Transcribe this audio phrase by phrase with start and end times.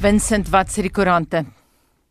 [0.00, 1.42] Vincent, wat sê die koerante?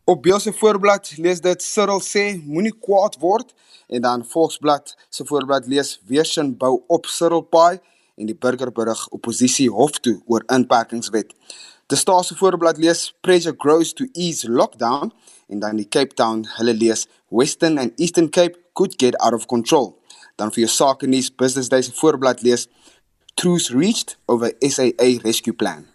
[0.06, 3.50] Op Beeld se voorblad lees dit Cyril sê moenie kwaad word
[3.90, 7.80] en dan Volksblad se voorblad lees weersin bou op Cyril Paai
[8.14, 11.34] en die burgerberig oppositie hof toe oor inperkingswet.
[11.90, 15.10] Die Star se voorblad lees pressure grows to ease lockdown
[15.50, 19.50] en dan die Cape Town hulle lees Western and Eastern Cape could get out of
[19.50, 19.96] control.
[20.38, 22.68] Dan vir jou sake nuus Business Day se voorblad lees
[23.34, 25.90] truce reached over SAA rescue plan.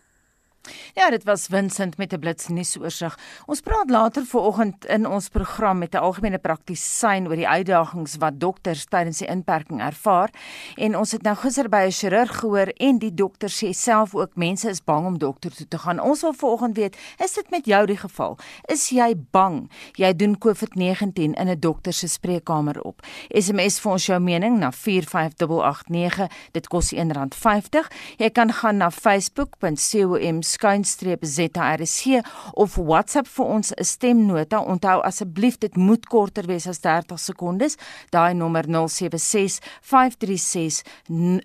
[0.95, 3.19] Ja, dit was Vincent met 'n blitsnuusoorseig.
[3.45, 8.39] Ons praat later vanoggend in ons program met 'n algemene praktisyn oor die uitdagings wat
[8.39, 10.29] dokters tydens die inperking ervaar.
[10.75, 14.35] En ons het nou gister by 'n chirurg gehoor en die dokter sê self ook
[14.35, 15.99] mense is bang om dokter toe te gaan.
[15.99, 18.37] Ons wil vanoggend weet, is dit met jou die geval?
[18.65, 23.01] Is jy bang jy doen COVID-19 in 'n dokter se spreekkamer op?
[23.29, 26.27] SMS vir ons jou mening na 45889.
[26.51, 27.91] Dit kos R1.50.
[28.17, 32.21] Jy kan gaan na facebook.com ZRC
[32.53, 34.59] of WhatsApp vir ons 'n stemnota.
[34.61, 37.75] Onthou asseblief dit moet korter wees as 30 sekondes.
[38.09, 40.83] Daai nommer 076 536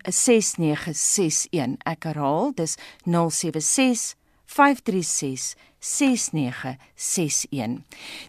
[0.04, 1.76] 6961.
[1.84, 4.19] Ek herhaal, dis 076
[4.50, 7.82] 536 6961.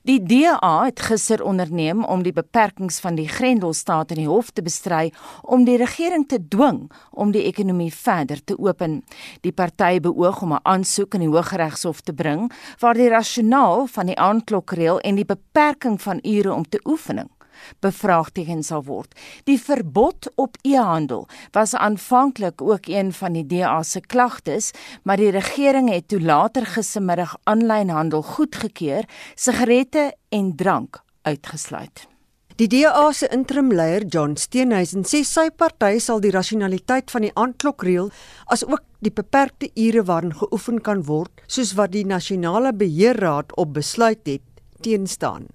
[0.04, 4.62] Die DA het gister onderneem om die beperkings van die Grendelstaat in die hof te
[4.62, 5.10] bestry
[5.42, 9.02] om die regering te dwing om die ekonomie verder te open.
[9.42, 14.06] Die party beoog om 'n aansoek in die Hooggeregshof te bring waar die rasionaal van
[14.06, 17.30] die aandklokreël en die beperking van ure om te oefening
[17.80, 19.16] bevraagteken sal word.
[19.44, 24.72] Die verbod op e-handel was aanvanklik ook een van die DA se klagtes,
[25.04, 32.08] maar die regering het toe later gistermiddag aanlyn handel goedgekeur, sigarette en drank uitgesluit.
[32.62, 37.32] Die DA se interim leier, John Steenhuisen, sê sy party sal die rasionaliteit van die
[37.34, 38.12] aandklokreël
[38.54, 44.22] asook die beperkte ure waarin geoefen kan word, soos wat die nasionale beheerraad op besluit
[44.30, 44.46] het,
[44.86, 45.48] teenstaan.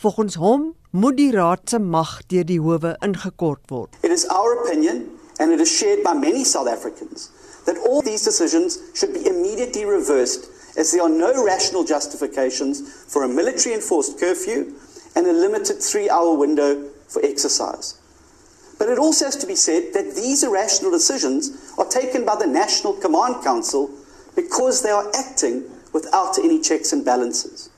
[0.00, 3.94] Volgens hom moet die raad se mag deur die howe ingekort word.
[4.02, 5.06] It is our opinion
[5.38, 7.30] and it is shared by many South Africans
[7.66, 13.22] that all these decisions should be immediately reversed as there are no rational justifications for
[13.22, 14.74] a military enforced curfew
[15.14, 17.94] and a limited 3-hour window for exercise.
[18.78, 22.46] But it also has to be said that these irrational decisions are taken by the
[22.46, 23.90] National Command Council
[24.34, 27.69] because they are acting without any checks and balances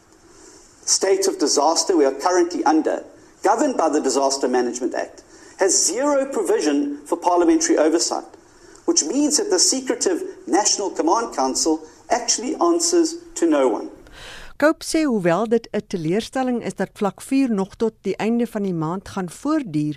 [0.84, 3.04] state of disaster we are currently under,
[3.43, 5.22] governed by the Disaster Management Act,
[5.59, 8.25] has zero provision for parliamentary oversight,
[8.84, 13.91] which means that the secretive National Command Council actually answers to no one.
[14.59, 18.62] Koop sê hoewel dit 'n teleurstelling is dat vlak 4 nog tot die einde van
[18.62, 19.97] die maand gaan voortduur,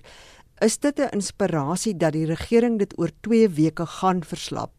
[0.60, 4.72] is dit 'n inspirasie dat die regering dit oor 2 weke gaan verslap.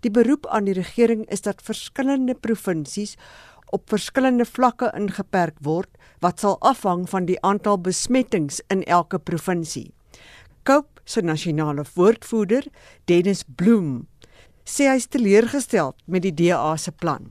[0.00, 3.16] Die beroep aan die regering is dat verskillende provinsies
[3.70, 5.90] op verskillende vlakke ingeperk word
[6.24, 9.90] wat sal afhang van die aantal besmettings in elke provinsie.
[10.64, 12.66] Cope se nasionale woordvoerder,
[13.08, 14.06] Dennis Bloem,
[14.68, 17.30] sê hy is teleurgestel met die DA se plan.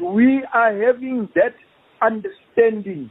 [0.00, 1.56] We are having that
[2.00, 3.10] understanding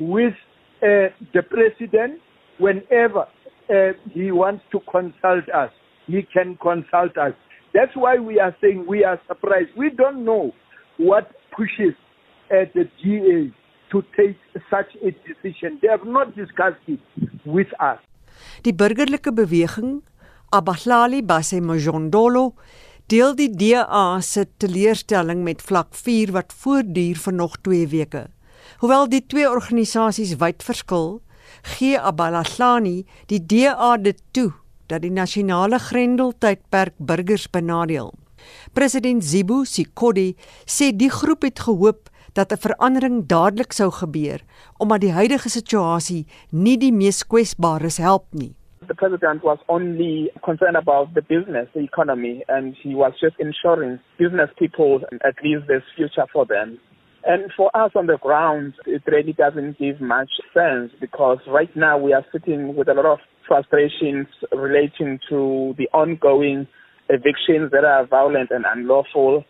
[0.00, 0.34] with
[0.82, 2.18] uh, the president
[2.58, 3.28] whenever
[3.70, 5.70] uh, he wants to consult us.
[6.06, 7.34] He can consult us.
[7.74, 9.70] That's why we are saying we are surprised.
[9.76, 10.52] We don't know
[10.98, 11.94] what pushes
[12.52, 13.50] at the GA
[13.90, 14.36] to take
[14.70, 15.78] such a decision.
[15.80, 17.00] They have not discussed it
[17.44, 18.00] with us.
[18.64, 20.02] Die burgerlike beweging
[20.52, 22.52] Abahlali Basemojondolo
[23.08, 28.26] deel die DA se teleurstelling met vlak 4 wat voortduur vir nog 2 weke.
[28.80, 31.20] Hoewel die twee organisasies wyd verskil,
[31.76, 33.02] gee Abahlali
[33.32, 34.50] die DA dit toe
[34.88, 38.12] dat die nasionale grendeltydperk burgers benadeel.
[38.74, 40.32] President Zibu Sikodi
[40.66, 44.40] sê die groep het gehoop dat 'n verandering dadelik sou gebeur
[44.78, 48.54] omdat die huidige situasie nie die mees kwesbares help nie.
[48.86, 54.00] The president was only concerned about the business, the economy, and he was just ensuring
[54.16, 56.78] business people at least there's future for them.
[57.24, 61.96] And for us on the ground, it really doesn't give much sense because right now
[61.96, 66.66] we are sitting with a lot of frustrations relating to the ongoing
[67.08, 69.44] evictions that are violent and unlawful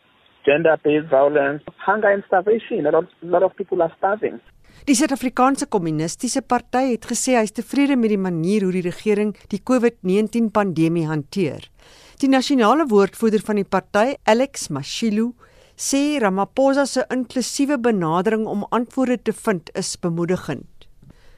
[0.44, 2.86] gender-based violence, hunger and starvation.
[2.86, 4.40] A lot, a lot of people are starving.
[4.86, 9.30] Die Suid-Afrikaanse Kommunistiese Party het gesê hy is tevrede met die manier hoe die regering
[9.52, 11.68] die COVID-19 pandemie hanteer.
[12.18, 15.32] Die nasionale woordvoerder van die party, Alex Mashilu,
[15.78, 20.66] sê Ramaphosa se inklusiewe benadering om antwoorde te vind is bemoedigend.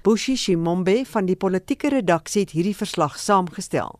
[0.05, 3.99] Bushi Shimombe van die politieke redaksie het hierdie verslag saamgestel.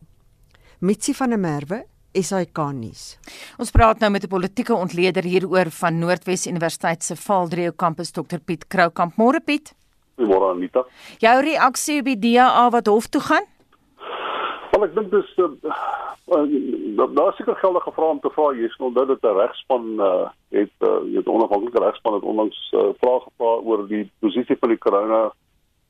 [0.79, 1.85] Mitsi van der Merwe
[2.21, 3.17] SAK nuus.
[3.59, 8.39] Ons praat nou met 'n politieke ontleder hieroor van Noordwes Universiteit se Valdrio kampus Dr
[8.45, 9.15] Piet Kroukamp.
[9.17, 9.73] Môre Piet.
[10.17, 10.85] Goeiemôre Anita.
[11.19, 13.45] Jou reaksie op die DA wat hof toe gaan?
[14.71, 15.49] Wel ek dink dis uh,
[16.35, 20.27] uh, daar seker geldige vrae om te vra jy is onthou dat 'n regspan uh,
[20.51, 24.77] het uh, het onafhanklike regspan het onlangs uh, vrae gevra oor die posisie van die
[24.77, 25.21] corona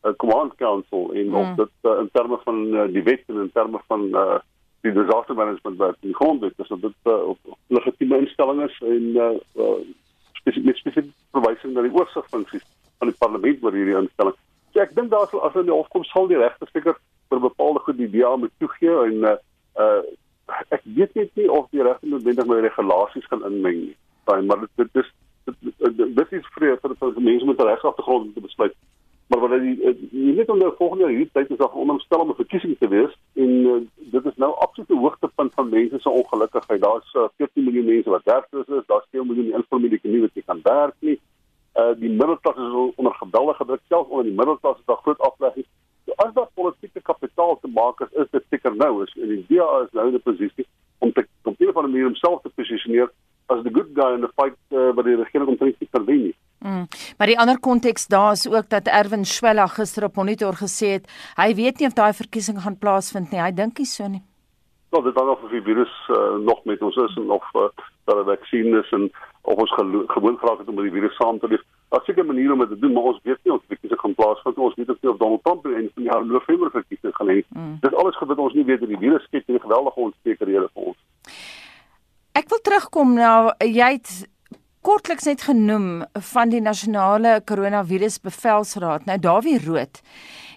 [0.03, 1.35] uh, command council en hmm.
[1.35, 4.39] of dit uh, in terme van uh, die wet en in terme van uh,
[4.85, 9.05] die disaster management wat in grond is dat dit uh, op legitieme instelling is en
[9.15, 9.29] uh,
[9.63, 9.77] uh,
[10.41, 12.65] spesifiek met spesifiek verwysing na die oorsigfunksies
[12.99, 14.37] van die parlement oor hierdie instelling.
[14.73, 16.97] So ek dink daar sal as hulle die hofkom sal die regte seker
[17.31, 19.35] vir bepaalde goed die DA moet toegee en uh,
[19.81, 20.03] uh
[20.69, 23.95] ek weet net nie of die regte noodwendig met regulasies gaan inmeng nie.
[24.29, 25.09] Maar dit dit is
[25.45, 28.75] dit is vir vir vir mense met 'n regsagtergrond om te besluit.
[29.27, 29.75] Maar wat die
[30.11, 33.51] jy weet onder volgende hierdie tyd is daar onderstel om 'n verkiesing te wees en
[33.73, 36.81] uh, dit is nou absoluut die hoogtepunt van mense se ongelukkigheid.
[36.81, 40.43] Daar's uh, 14 miljoen mense wat werkloos is, daar's 2 miljoen informele ekonomie wat nie
[40.45, 41.19] kan werk nie.
[41.79, 45.69] Uh die middelklas is onder geweldige druk, selfs onder die middelklas is daar groot afleggings
[46.15, 49.67] as daar politieke kapitaal te maak is, is dit seker nou is en die DA
[49.83, 50.67] is nou in 'n posisie
[50.97, 53.11] om te om een van die maniere homself te posisioneer
[53.53, 56.35] as the good guy in the fight uh, by die regering om te intervene nie.
[56.65, 56.87] Mm.
[57.17, 61.11] Maar die ander konteks daar is ook dat Erwin Swela gister op monitor gesê het
[61.37, 63.41] hy weet nie of daai verkiesing gaan plaasvind nie.
[63.41, 64.23] Hy dink nie so nie.
[64.95, 67.67] Nou, dit hang af of die virus uh, nog met ons is en of uh,
[68.09, 69.11] daar 'n vaksin is en
[69.41, 71.61] of ons gewoon geraak het om met die virus saam te leef.
[71.89, 74.57] Daar's seker maniere om dit te doen, maar ons weet nie of dit gaan plaasvind.
[74.57, 77.43] Ons weet ook nie of Donald Trump in die jaar November verkiesing gaan hê.
[77.49, 77.77] Mm.
[77.81, 80.97] Dis alles gebeur ons nie weet dat die virus skep 'n geweldige onsekerhede vir ons.
[82.35, 84.09] Ek wil terugkom na jy het
[84.83, 86.03] kortliks net genoem
[86.33, 89.05] van die nasionale koronavirus bevelsraad.
[89.07, 90.01] Nou Dawie Rood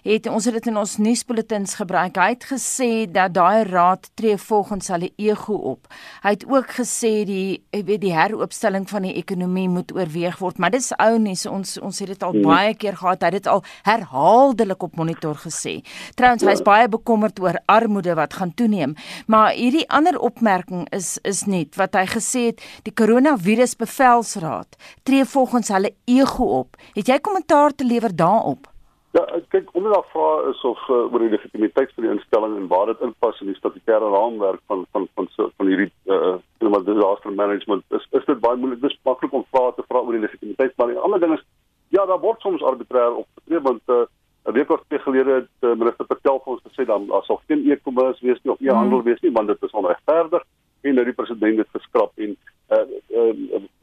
[0.09, 2.17] het ons het dit in ons nuusbulletins gebruik.
[2.17, 5.89] Hy het gesê dat daai raad tree volgens hulle ego op.
[6.23, 10.73] Hy het ook gesê die weet die heropstelling van die ekonomie moet oorweeg word, maar
[10.73, 11.45] dis ou nuus.
[11.49, 12.47] Ons ons het dit al hmm.
[12.47, 13.21] baie keer gehad.
[13.21, 15.79] Hy het dit al herhaaldelik op monitor gesê.
[16.17, 16.67] Trouwens, hy's ja.
[16.71, 18.95] baie bekommerd oor armoede wat gaan toeneem.
[19.27, 25.25] Maar hierdie ander opmerking is is net wat hy gesê het, die koronavirus bevelsraad tree
[25.25, 26.77] volgens hulle ego op.
[26.97, 28.69] Het jy kommentaar te lewer daarop?
[29.11, 32.67] Ja, kyk, onder daardie vraag is of uh, oor die legitimiteit van die instelling en
[32.69, 36.83] waar dit inpas in die statutêre raamwerk van van van van, van hierdie uh uh
[36.85, 37.83] disaster management.
[37.89, 40.93] Is is dit baie moeilik, dis maklik om vrae te vra oor die legitimiteit, maar
[40.93, 41.45] die ander ding is
[41.89, 44.05] ja, daar word soms arbitrêr opgetree want uh
[44.45, 47.41] 'n week of twee gelede het uh, minister Patel vir ons gesê dan as of
[47.47, 50.45] geen e-commerce wees nie of e-handel wees nie, want dit is onregverdig
[50.81, 52.35] en nou die president het geskraap en
[52.69, 53.33] uh, uh,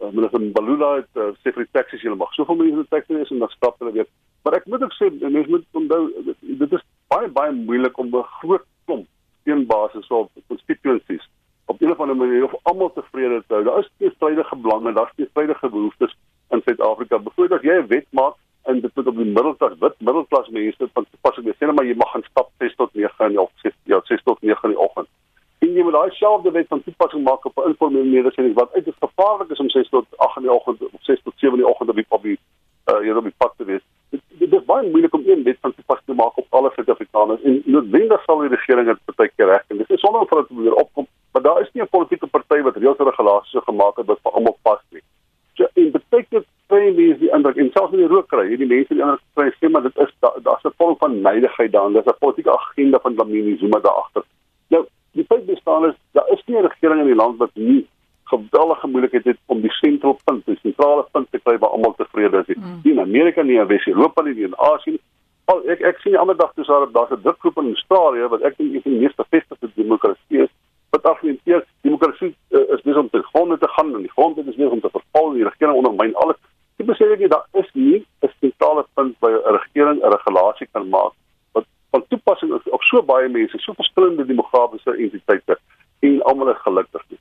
[0.01, 3.45] uh minister Balula het uh, sê vir taxis jy mag soveel mense taxis is en
[3.45, 4.09] dan skrap hulle weer
[4.47, 6.03] Maar ek moet ook sê mense moet onthou
[6.41, 9.07] dit is baie baie moeilik om 'n groot klomp
[9.43, 11.25] teenbasis op constituencies
[11.67, 13.65] op 'n of ander manier of almal tevrede te hou.
[13.65, 16.17] Daar is twee strydige belange, daar is twee strydige behoeftes
[16.51, 17.17] in Suid-Afrika.
[17.17, 21.07] As jy 'n wet maak en dit moet op die middelklas wit middelklas mense van
[21.11, 21.57] toepassing wees.
[21.59, 24.43] Sê maar jy mag gaan stap 6 tot 9 in die oggend, ja, 6 tot
[24.43, 25.09] 9 in die oggend.
[25.65, 29.51] En jy moet daai selfde wet van toepassing maak op informele nedersetting wat uiters gevaarlik
[29.51, 31.91] is om 6 tot 8 in die oggend of 6 tot 7 in die oggend
[31.91, 32.39] op die op die
[32.91, 33.85] uh, jy op die pad te wees
[34.41, 37.63] dit is baie moeilik om een wet van toepassing te maak op alle Suid-Afrikaners en
[37.65, 41.09] noodwendig sal die regering dit partykeer reg en dit is sonder om dit weer opkom
[41.33, 44.33] maar daar is nie 'n politieke party wat reëls en regulasies gemaak het wat vir
[44.33, 45.03] almal pas nie.
[45.55, 45.93] So en
[46.69, 49.51] baie mense die indruk en selfs in die rook kry hierdie mense die ander kry
[49.57, 53.15] sê maar dit is daar's 'n vorm van neidigheid daarin daar's 'n politieke agenda van
[53.15, 54.25] Lamini Zuma daar agter.
[55.67, 57.87] Bestaan is daar is nie 'n regering in die land wat nie
[58.25, 62.57] geweldige moeilikheid het om die sentraalpunt, die sentrale punt te kry waar almal tevrede is.
[62.57, 62.81] Mm.
[62.83, 64.99] Nie in Amerika nie, in Wes-Europa nie, in Asië.
[65.45, 68.43] Al ek ek sien die ander dag toe daar daar's 'n drukgroep in Australië wat
[68.43, 70.53] ek dink een van die mees gevestigde demokratieë is.
[70.91, 74.45] Wat argumenteer demokrasie uh, is besig om te grond te gaan en die grond is
[74.45, 76.39] besig om te verval en die regering ondermyn alles.
[76.79, 80.89] Ek besê ek daar is nie 'n sentrale punt waar 'n regering 'n regulasie kan
[80.89, 81.13] maak
[81.53, 82.66] wat van toepassing is
[82.97, 85.59] so baie mense, so verskillende demografiese entiteite
[86.07, 87.09] en almal is gelukkig.
[87.11, 87.21] Nie.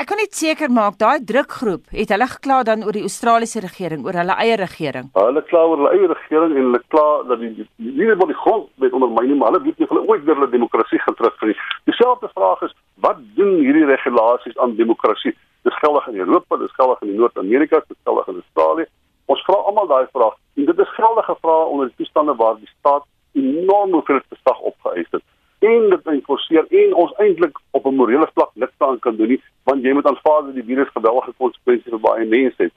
[0.00, 4.04] Ek kan net seker maak daai drukgroep het hulle gekla dan oor die Australiese regering,
[4.06, 5.10] oor hulle eie regering.
[5.18, 8.40] Hulle kla oor hulle eie regering en hulle kla dat die nie net wat die
[8.42, 11.56] grond met ondermyn nie, maar hulle weet nie hulle ooit weer hulle demokrasie gaan terugkry.
[11.90, 12.74] Dieselfde vraag is,
[13.06, 15.34] wat doen hierdie regulasies aan demokrasie?
[15.68, 18.90] Dis geldig in Europa, dis geldig in Noord-Amerika, dis geldig in Australië.
[19.32, 22.70] Ons vra almal daai vraag en dit is geldige vrae onder die toestande waar die
[22.78, 25.22] staat enorm veel gesag opgeëis het
[25.64, 29.42] en dit enforceer en ons eintlik op 'n morele vlak niks aan kan doen nie
[29.64, 32.72] want jy moet aanvaar dat die virus geweldige konsekwensies vir baie mense het.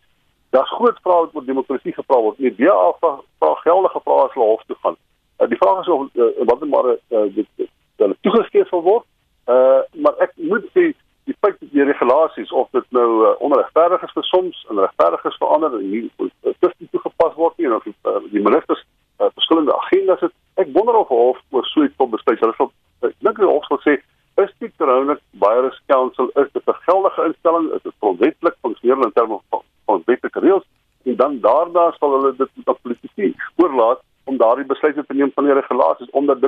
[0.49, 2.39] Daar's groot vrae oor demokrasie gevra word.
[2.39, 4.95] Nie die afvraag vraag geldige vrae as hulle hof toe gaan.
[5.39, 7.47] Uh, die vraag is of uh, wat maar uh, dit
[7.95, 9.05] hulle toegeskryf sal word.
[9.45, 10.93] Uh maar ek moet sê
[11.77, 15.75] die regulasies of dit nou uh, onregverdig is vir soms en regverdig is vir ander
[15.79, 16.03] en nie
[16.59, 18.83] tussen toegepas word nie en of die, uh, die ministers
[36.11, 36.41] omdat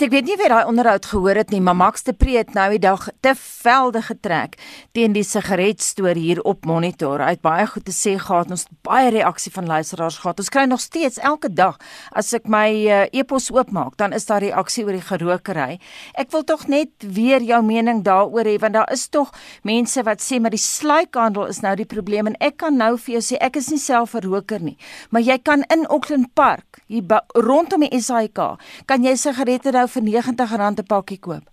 [0.00, 2.38] Piet, ek weet nie of jy daai onderhoud gehoor het nie, maar Max de Pre
[2.38, 4.54] het nou die dag te velde getrek
[4.96, 7.20] teen die sigaretstorie hier op monitor.
[7.20, 8.48] Hy het baie goed te sê gehad.
[8.48, 10.40] Ons baie reaksie van luisteraars gehad.
[10.40, 11.76] Ons kry nog steeds elke dag
[12.16, 15.76] as ek my uh, e-pos oopmaak, dan is daar reaksie oor die gerookery.
[16.16, 19.34] Ek wil tog net weer jou mening daaroor hê want daar is tog
[19.68, 23.18] mense wat sê maar die sluikhandel is nou die probleem en ek kan nou vir
[23.18, 24.78] jou sê ek is nie self 'n roker nie,
[25.10, 27.04] maar jy kan in Auckland Park hier
[27.36, 31.46] rondom die SAIK kan jy sigarette nou vir R90 'n pakkie koop.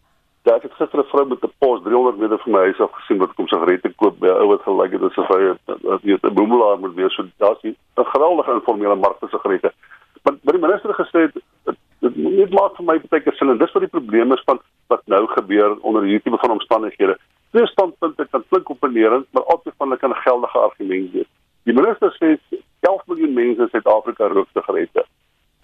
[0.48, 2.92] Ja, ek het gister 'n vrou met 'n pos 300 meter van my huis af
[2.92, 6.80] gesien wat kom sigarette koop by 'n ou wat gelyk het asof hy 'n boemelaar
[6.80, 7.14] moet wees.
[7.16, 9.74] So daar's 'n geweldige informele mark vir sigarette.
[10.24, 11.36] Maar wat die minister gesê het,
[12.00, 14.60] dit moet maak vir my baie keer sin en dis wat die probleem is van
[14.88, 17.18] wat nou gebeur onder hierdie tipe van omstandighede.
[17.52, 21.30] Twee standpunte kan klink opponerend, maar altyd van hulle kan 'n geldige argument wees.
[21.64, 22.38] Die minister sê
[22.80, 25.06] 11 miljoen mense in Suid-Afrika rook sigarette.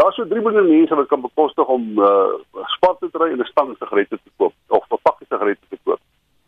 [0.03, 3.51] Daar's so 3 miljoen mense wat kan bekostig om uh sport te ry en 'n
[3.51, 5.99] stang sigarette te koop of 'n pakkie sigarette te koop.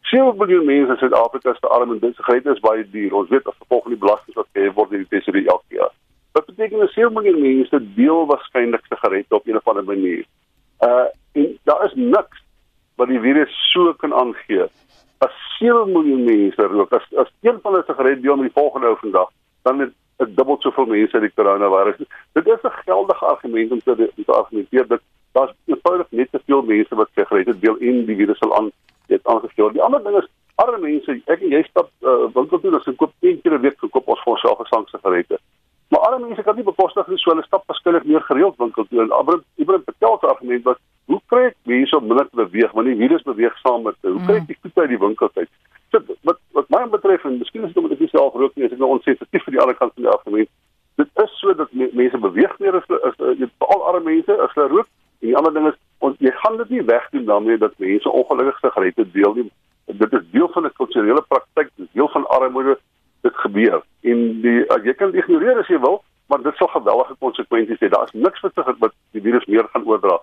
[0.02, 3.14] 7 miljoen mense in Suid-Afrika is te arm en dit sigarette is baie duur.
[3.14, 5.94] Ons weet as gevolg van die belasting wat gehef word in die tesorie elke jaar.
[6.32, 10.26] Wat beteken dat 7 miljoen mense deel waarskynlik sigarette op 'n of ander manier.
[10.82, 12.44] Uh en daar is niks
[12.96, 14.68] wat die virus so kan aangee.
[15.18, 18.88] As 7 miljoen mense rook, as as een van hulle sigaret deel met die volgende
[18.88, 19.30] ou vandag,
[19.64, 19.94] dan het
[20.24, 21.98] ek dubbel soveel mense die coronavirus.
[22.34, 26.62] Dit is 'n geldige argument om te, te argumenteer dat daar's eenvoudig net te veel
[26.62, 28.72] mense wat sigarette deel en die virus sal aan
[29.08, 29.74] dit aangestuur.
[29.74, 33.14] Die ander ding is arme mense, ek en jy stap uh, winkel toe, ons koop
[33.20, 35.40] 10 keer 'n week gekoop ons vir onsself 'n sang sigarette.
[35.90, 39.02] Maar arme mense kan nie bekostig nie, so hulle stap verskillik meer gereeld winkel toe
[39.02, 42.72] en Abraham Ibrahim vertel sy argument was hoe kry ek mense om minder te beweeg
[42.72, 44.18] wanneer die virus beweeg saam met hulle?
[44.18, 45.52] Hoe kry ek die goed uit die winkel uit?
[46.86, 48.92] My betref en miskien is dit omdat ek nie self rook nie, is ek nou
[48.94, 50.50] onsensitief vir die ander kant van die argument.
[51.02, 54.68] Dit is so dat me, mense beweeg meer as as veral arme mense as hulle
[54.74, 54.90] rook.
[55.24, 58.60] En die ander ding is ons jy gaan dit nie wegdoen daarmee dat mense ongelukkig
[58.62, 59.48] sigarette deel nie.
[60.04, 62.78] Dit is deel van 'n kulturele praktyk, dit is deel van armoede
[63.26, 63.82] dit gebeur.
[64.12, 67.90] En die jy kan ignoreer as jy wil, maar dit sal geweldige konsekwensies hê.
[67.90, 70.22] Daar's niks wat wat die virus meer gaan oordra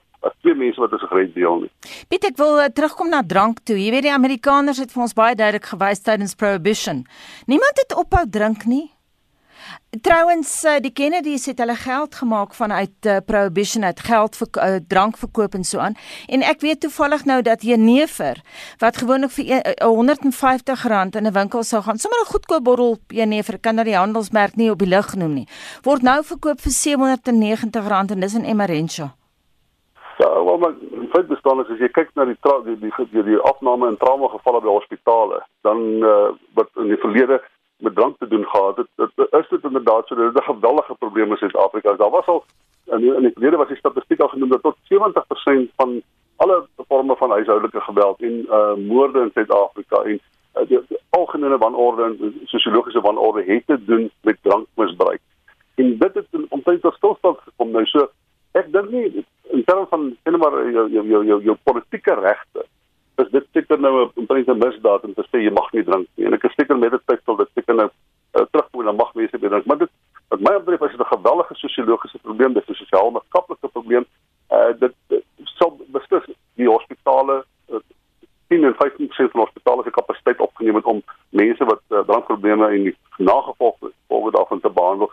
[0.53, 1.71] twee mense wat 'n sigaret deel nie.
[2.09, 3.77] Piet, ek wil uh, terugkom na drank toe.
[3.77, 7.07] Jy weet die Amerikaners het vir ons baie duidelik gewys tydens prohibition.
[7.47, 8.91] Niemand het ophou drink nie.
[10.01, 14.81] Trouwens eh, die Kennedys het hulle geld gemaak vanuit uh, prohibition uit geld vir uh,
[14.89, 15.95] drankverkoop en so aan.
[16.27, 18.41] En ek weet toevallig nou dat jenever
[18.79, 23.59] wat gewoonlik vir uh, R150 in 'n winkel sou gaan, sommer 'n goedkoop bottel jenever,
[23.59, 25.49] kan dat die handelsmerk nie op die lig noem nie.
[25.83, 29.15] Word nou verkoop vir R790 en dis in Emerentia.
[30.23, 30.75] Ja, wel maar
[31.11, 34.29] feit bestaan is as jy kyk na die die die, die, die afname in trauma
[34.31, 37.41] gevalle by hospitale, dan uh, wat in die verlede
[37.83, 38.91] met drank te doen gehad het.
[39.17, 41.99] Dit is dit inderdaad so dat dit 'n geweldige probleem in Suid-Afrika is.
[41.99, 42.45] Daar was al
[42.85, 46.02] in die, in die verlede was die statistiek al genoem dat tot 70% van
[46.37, 50.21] alle forme van huishoudelike geweld en uh moorde in Suid-Afrika en
[50.55, 55.21] uh, die, die algemene wanorde en sosiologiese wanorde het te doen met drankmisbruik.
[55.75, 58.09] En dit het omtrent tot stilstand gekom nou so
[58.52, 62.67] ek dink nie in terme van sien maar jou jou jou jou, jou politieke regte
[63.23, 66.09] is dit seker nou 'n omtrent 'n misdaad om te sê jy mag nie drink
[66.15, 66.27] nie.
[66.27, 69.15] En ek is seker met dit tyd sal dit seker nou uh, terugkom en mag
[69.15, 69.65] mense drink.
[69.67, 69.91] Maar dit
[70.29, 74.05] wat my betref is dit 'n geweldige sosiologiese probleem, dit is 'n sosiaal-maatskaplike probleem.
[74.51, 77.79] Uh dit, dit sal beslis die hospitale uh,
[78.49, 82.83] 10 en 15% van hospitale se kapasiteit opgeneem het om mense wat uh, drankprobleme en
[82.83, 85.13] die nagevolge daarvan te behandel.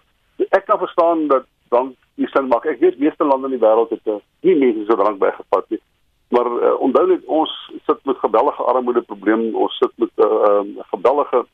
[0.50, 2.59] Ek kan verstaan dat drank nie sin maak.
[2.70, 5.82] Ek weet meeste lande in die wêreld het uh, nie mense so drank bygevat nie.
[6.30, 7.52] Maar uh, onthou net ons
[7.88, 9.56] sit met gewellige armoede probleem.
[9.56, 11.46] Ons sit met 'n uh, um, gewellige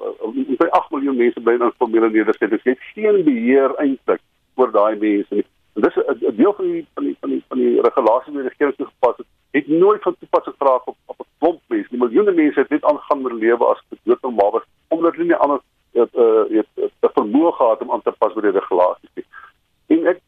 [0.60, 2.64] uh, 8 miljoen mense by in informele nedersettings.
[2.64, 4.22] Jy het geen beheer eintlik
[4.56, 5.46] oor daai mense nie.
[5.76, 8.50] En dis 'n deel van die van die van die van die regulasie wat die
[8.50, 11.90] regering toegepas het, het nooit van toepassing geraak op op 'n klomp mense.
[11.90, 15.36] Die miljoene mense het net aangaan met lewe as dit doodnormaal was omdat hulle nie
[15.36, 19.26] anders het uh, het 'n vermoë gehad om aan te pas by die regulasies nie.
[19.88, 20.20] En ek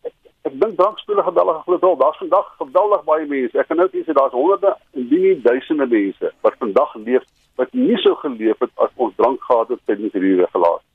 [0.67, 1.97] dink drankstoele geduldig glo wel.
[1.97, 3.59] Daar's vandag geduldig baie mense.
[3.59, 7.23] Ek kan nou sê daar's honderde, indien nie duisende mense wat vandag leef
[7.57, 10.85] wat nie so geleef het as ons drank gehad het tydens hierdie regulasie.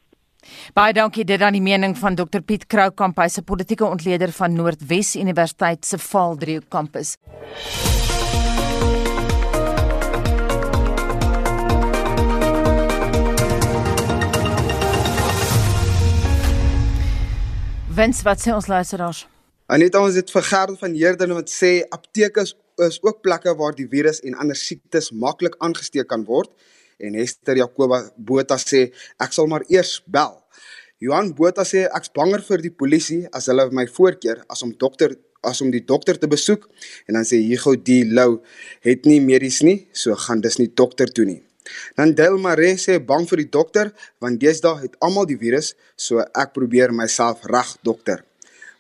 [0.75, 4.55] Baie dankie dit aan die mening van Dr Piet Kroukamp, hy's 'n politieke ontleder van
[4.55, 7.17] Noordwes Universiteit se Vaaldriehoek kampus.
[17.95, 19.32] Wens wat sê ons luisteraars?
[19.73, 22.51] Aneta ons het vir Gerd van Heerden wat sê apteke is,
[22.85, 26.51] is ook plekke waar die virus en ander siektes maklik aangesteek kan word
[27.01, 28.83] en Hester Jacoba Botha sê
[29.17, 30.35] ek sal maar eers bel.
[31.01, 35.15] Johan Botha sê ek's banger vir die polisie as hulle my voorkeur as om dokter
[35.41, 36.67] as om die dokter te besoek
[37.09, 38.43] en dan sê Hugo D Lou
[38.85, 41.39] het nie medies nie, so gaan dis nie dokter toe nie.
[41.97, 46.21] Dan Del Mare sê bang vir die dokter want deesdae het almal die virus, so
[46.21, 48.21] ek probeer myself reg dokter.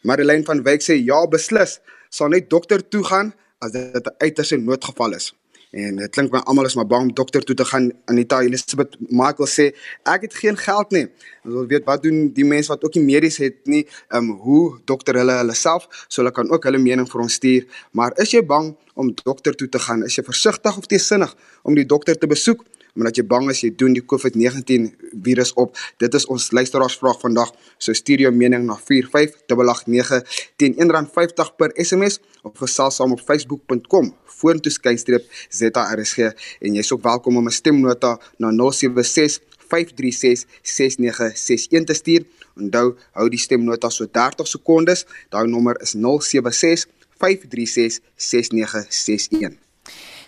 [0.02, 1.78] Marilyn van Wyk sê ja beslis,
[2.10, 3.32] sal net dokter toe gaan
[3.62, 5.32] as dit 'n uiterste noodgeval is.
[5.72, 7.90] En dit klink my almal is maar bang om dokter toe te gaan.
[8.04, 9.64] Anita Elizabeth Michael sê
[10.04, 11.06] ek het geen geld nie.
[11.44, 14.36] Ons wil weet wat doen die mense wat ook nie medies het nie, ehm um,
[14.44, 17.64] hoe dokter hulle hulle self, so hulle kan ook hulle mening vir ons stuur.
[17.92, 20.04] Maar is jy bang om dokter toe te gaan?
[20.04, 22.66] Is jy versigtig of teesinnig om die dokter te besoek?
[22.96, 24.88] Omdat jy bang is jy doen die COVID-19
[25.24, 25.76] virus op.
[26.02, 27.52] Dit is ons luisteraarsvraag vandag.
[27.78, 34.12] So stuur jou mening na 45889 teen R1.50 per SMS of gesels saam op facebook.com
[34.42, 39.40] vorentoe skynstreep ZRSG en jy's ook welkom om 'n stemnota na 076
[39.72, 42.26] 536 6961 te stuur.
[42.56, 45.06] Onthou, hou die stemnota so 30 sekondes.
[45.32, 46.86] Daai nommer is 076
[47.18, 49.61] 536 6961.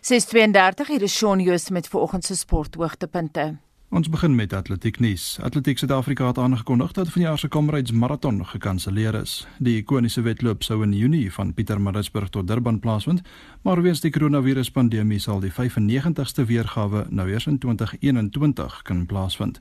[0.05, 3.57] 632 hier is Shaun Joost met vanoggend se sporthoogtepunte.
[3.89, 5.39] Ons begin met atletiek nuus.
[5.41, 9.47] Atletiek Suid-Afrika het aangekondig dat vanjaar se Comrades Marathon gekanselleer is.
[9.59, 13.23] Die ikoniese wedloop sou in Junie van Pietermaritzburg tot Durban plaasvind,
[13.63, 19.61] maar weens die koronaviruspandemie sal die 95ste weergawe nou eers in 2021 kan plaasvind.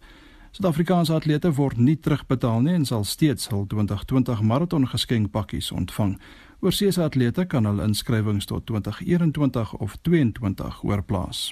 [0.52, 6.18] Suid-Afrikaanse atlete word nie terugbetaal nie en sal steeds hul 2020 marathon geskenkpakkies ontvang.
[6.64, 11.50] Oorseese atlete kan hul inskrywings tot 2021 of 22 oorplaas.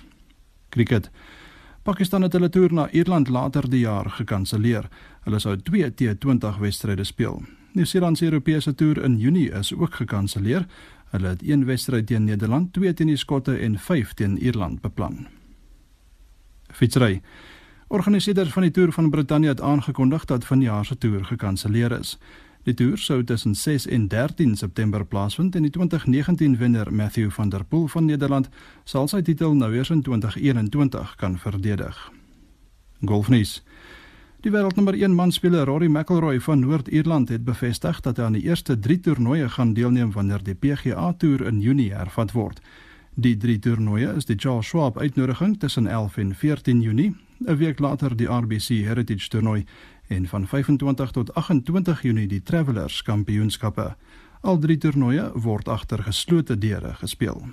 [0.71, 1.09] Kriket.
[1.83, 4.87] Pakistan het hulle toer na Ierland later die jaar gekanselleer.
[5.25, 7.41] Hulle sou 2 T20 wedstryde speel.
[7.75, 10.63] Nieu-Seeland se Europese toer in Junie is ook gekanselleer.
[11.11, 15.27] Hulle het een wedstryd teen Nederland, 2 teen die Skotte en 5 teen Ierland beplan.
[16.71, 17.21] Fietsry.
[17.87, 22.17] Organiseerders van die toer van Brittanje het aangekondig dat vanjaar se toer gekanselleer is.
[22.63, 27.49] Die toer sou tussen 6 en 13 September plaasvind en die 2019 wenner Matthew van
[27.49, 28.49] der Poel van Nederland
[28.83, 31.97] sal sy titel nou eers in 2021 kan verdedig.
[33.01, 33.63] Golfnuus.
[34.45, 38.77] Die wêreldnommer 1 manspeler Rory McIlroy van Noord-Ierland het bevestig dat hy aan die eerste
[38.79, 42.61] 3 toernooie gaan deelneem wanneer die PGA Tour in Junie hervat word.
[43.15, 47.15] Die 3 toernooie is die Charles Schwab uitnodiging tussen 11 en 14 Junie,
[47.47, 49.65] 'n week later die RBC Heritage toernooi
[50.11, 53.95] en van 25 tot 28 Junie die Travelers Kampioenskappe.
[54.41, 57.45] Al drie toernooie word agter geslote deure gespeel.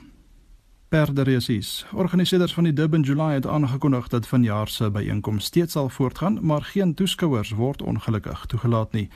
[0.88, 1.86] Perderesies.
[1.92, 6.62] Organiseerders van die Durban July het aangekondig dat vanjaar se byeenkoms steeds sal voortgaan, maar
[6.62, 9.08] geen toeskouers word ongelukkig toegelaat nie.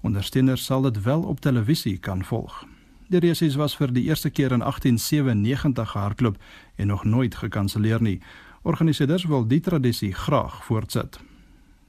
[0.00, 2.64] Ondersteuners sal dit wel op televisie kan volg.
[3.08, 6.36] Die resies was vir die eerste keer in 1897 gehardloop
[6.74, 8.20] en nog nooit gekanselleer nie.
[8.62, 11.27] Organiseerders wil die tradisie graag voortsit.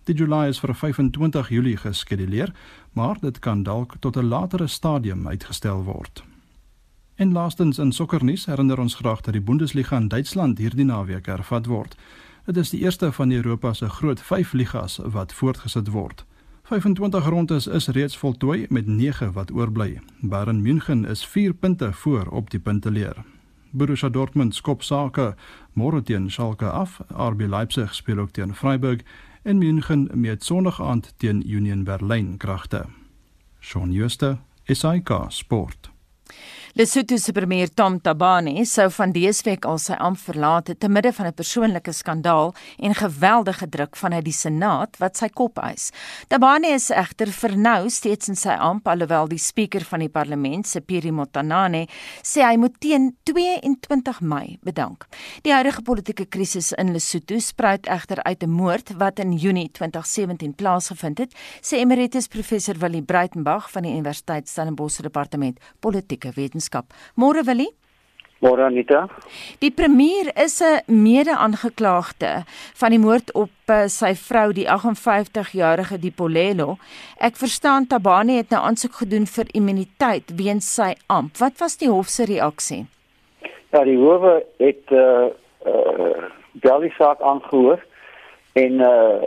[0.09, 2.49] Die July is vir 25 Julie geskeduleer,
[2.97, 6.23] maar dit kan dalk tot 'n latere stadium uitgestel word.
[7.15, 11.65] En laastens in sokkernuus herinner ons graag dat die Bundesliga in Duitsland hierdie naweek hervat
[11.65, 11.95] word.
[12.45, 16.25] Dit is die eerste van Europa se groot 5 ligas wat voortgesit word.
[16.63, 20.01] 25 rondes is reeds voltooi met 9 wat oorbly.
[20.21, 23.15] Bayern München is 4 punte voor op die punteleer.
[23.71, 25.35] Borussia Dortmund skop sake
[25.73, 27.01] môre teen Schalke af.
[27.09, 29.01] RB Leipzig speel ook teen Freiburg
[29.43, 32.85] en München meet Sondag aand teen Union Berlin kragte.
[33.59, 35.91] Shaun Schuster, SAK Sport.
[36.73, 40.89] Lesotho se premier Tom Tabane sou van dese week al sy amp verlaat het te
[40.89, 45.91] midde van 'n persoonlike skandaal en geweldige druk vanuit die Senaat wat sy kop eis.
[46.27, 50.67] Tabane is egter vir nou steeds in sy amp alhoewel die spreker van die parlement,
[50.67, 51.87] Sepiri Motanane,
[52.21, 55.07] sê hy moet teen 22 Mei bedank.
[55.41, 60.53] Die huidige politieke krisis in Lesotho spruit egter uit 'n moord wat in Junie 2017
[60.53, 66.85] plaasgevind het, sê emeritus professor Willie Breitenberg van die Universiteit Stellenbosch departement politieke wetenskap wetenskap.
[67.15, 67.71] Môre Willie?
[68.41, 69.09] Môre Anita.
[69.59, 72.43] Die premier is 'n mede-aangeklaagde
[72.75, 76.77] van die moord op uh, sy vrou die 58-jarige Dipolelo.
[77.19, 81.37] Ek verstaan Tabane het nou aansoek gedoen vir immuniteit weens sy amp.
[81.37, 82.85] Wat was die hof se reaksie?
[83.71, 84.23] Ja, die hof
[84.57, 85.27] het uh
[86.63, 87.83] uh die saak aangehoor
[88.53, 89.19] en uh,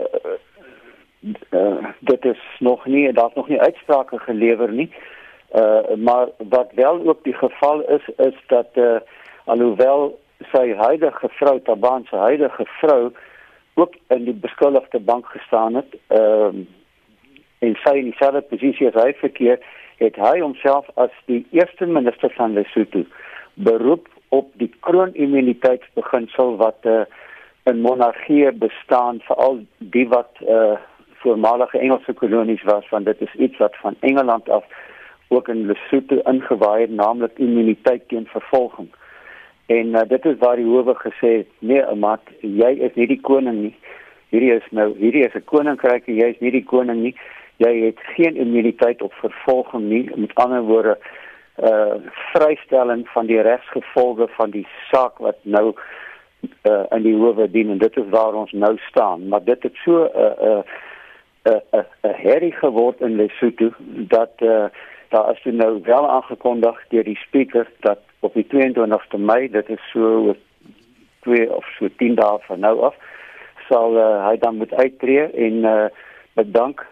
[1.53, 4.89] uh dit is nog nie daar's nog nie uitsprake gelewer nie.
[4.89, 5.12] Uh,
[5.97, 8.95] maar wat wel ook die geval is is dat uh,
[9.45, 10.19] alhoewel
[10.51, 13.11] sy huidige vrou Taban se huidige vrou
[13.73, 16.65] ook in die beskuldigde bank gestaan het ehm uh,
[17.63, 19.59] en sy in dieselfde posisie as hy verkeer,
[20.01, 23.05] het hy homself as die eerste minister van Lesotho
[23.53, 27.03] beroep op die kroonimmuniteitsbeginsel wat uh,
[27.69, 29.61] in monargie bestaan veral
[29.95, 30.73] die wat uh
[31.23, 34.65] voormalige Engelse kolonies was want dit is iets wat van Engeland af
[35.27, 38.89] ook in Lesotho ingewaai het naamlik immuniteit teen vervolging.
[39.65, 43.21] En uh, dit is waar die howe gesê het nee, maar jy is nie die
[43.21, 43.75] koning nie.
[44.29, 47.15] Hierdie is nou hierdie is 'n koninkryk en jy is nie die koning nie.
[47.57, 50.09] Jy het geen immuniteit op vervolging nie.
[50.15, 50.97] Met ander woorde
[51.61, 51.95] uh
[52.33, 55.73] vrystelling van die regsgevolge van die saak wat nou
[56.61, 59.75] uh, in die howe dien en dit is waar ons nou staan maar dit het
[59.83, 60.63] so 'n uh,
[61.45, 63.69] 'n uh, 'n uh, 'n uh, herrie geword in Lesotho
[64.15, 64.65] dat uh,
[65.13, 69.89] daar is nou wel aangekondig deur die spreker dat op die 22ste Mei dit is
[69.91, 70.35] so
[71.25, 72.97] twee of so 10 dae van nou af
[73.69, 75.85] sal uh, hy dan moet uittreë en uh,
[76.39, 76.85] bedank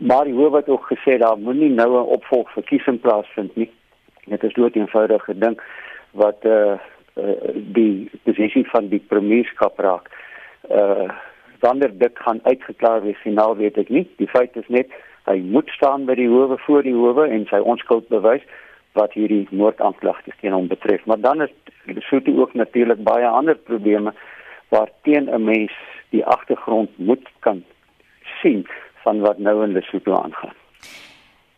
[0.00, 3.70] maar die howe het ook gesê daar moenie nou 'n opvolgverkiesing plaasvind nie
[4.28, 5.62] dit is dood eenvoudig gedink
[6.10, 6.76] wat uh,
[7.16, 10.12] uh, die posisie van die premierskap raak.
[10.70, 11.10] Uh
[11.58, 14.04] wanneer dit gaan uitgeklaar wees finaal weet ek nie.
[14.16, 14.92] Die feit is net
[15.28, 18.44] hy moet staan by die howe voor die howe en sy onskuld bewys
[18.98, 21.04] wat hierdie moordaanklagte teen hom betref.
[21.06, 21.52] Maar dan is
[21.86, 24.14] Lesotho ook natuurlik baie ander probleme
[24.68, 25.72] waar teen 'n mens
[26.10, 27.64] die agtergrond moet kan
[28.42, 28.66] sien
[29.04, 30.56] van wat nou in Lesotho aangaan.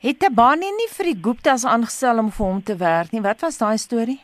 [0.01, 3.21] Het Tabani nie vir die Guptas aangestel om vir hom te werk nie?
[3.21, 4.21] Wat was daai storie?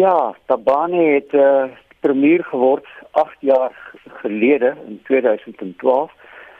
[0.00, 1.64] Ja, Tabane het uh,
[2.00, 3.72] premier geword 8 jaar
[4.20, 6.12] gelede in 2012.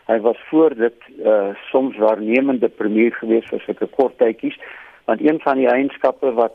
[0.09, 4.57] Hy was voor dit uh, soms waarnemende premier gewees vir sulke kort tydjies,
[5.05, 6.55] want een van die eienskappe wat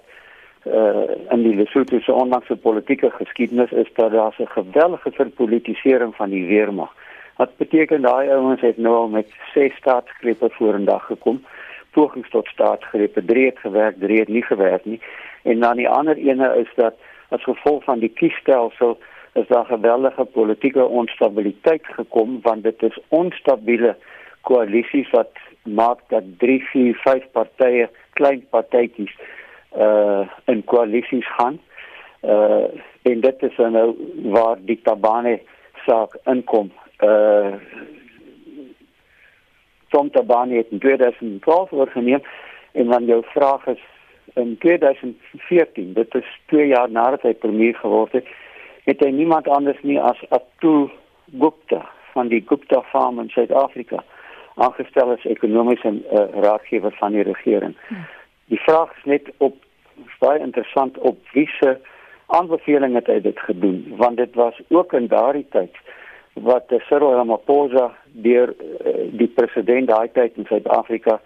[0.65, 6.29] uh, in die Lesotho se onlangse politieke geskiedenis is dat daar 'n geweldige verpolitisering van
[6.29, 6.89] die weermag.
[7.37, 11.43] Wat beteken daai ouens het nou al met ses staatsgrepe vorendag gekom,
[11.91, 15.01] pogings tot staatsgrepe, drie het gewerk, drie het nie gewerk nie.
[15.43, 16.95] En dan die ander ene is dat
[17.29, 18.97] as gevolg van die kiesstelsel
[19.33, 23.95] is daar geweldige politieke onstabiliteit gekom want dit is onstabiele
[24.41, 25.31] koalisies wat
[25.63, 29.15] maak dat 3, 4, 5 partye, klein partytjies
[29.77, 31.59] uh in koalisies gaan.
[32.21, 32.67] Uh
[33.01, 33.95] en dit is nou
[34.35, 35.39] waar die Tabane
[35.85, 36.71] saak inkom.
[36.99, 37.53] Uh
[39.89, 42.21] Tom Tabane het in 2012 oorgeneem
[42.71, 43.81] en dan jou vraag is
[44.33, 48.27] in 2014, dit is 2 jaar nadat hy premier geword het,
[48.83, 50.89] het hy niemand anders nie as Atul
[51.39, 54.03] Gupta van die Gupta Farm in Suid-Afrika
[54.55, 57.73] aangestel as ekonomiese uh, raadgewer van die regering.
[58.51, 59.55] Die vraag is net op
[60.19, 61.79] baie interessant op wiese
[62.25, 65.75] aanbeveling het hy dit gedoen want dit was ook in daardie tyd
[66.33, 67.91] wat uh, Cyril Ramaphosa
[68.25, 71.19] deur uh, die president daai tyd in Suid-Afrika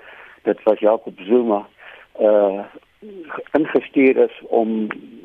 [0.47, 1.65] dit was Jacob Zuma
[2.19, 2.65] uh
[3.51, 4.69] ingestuur is om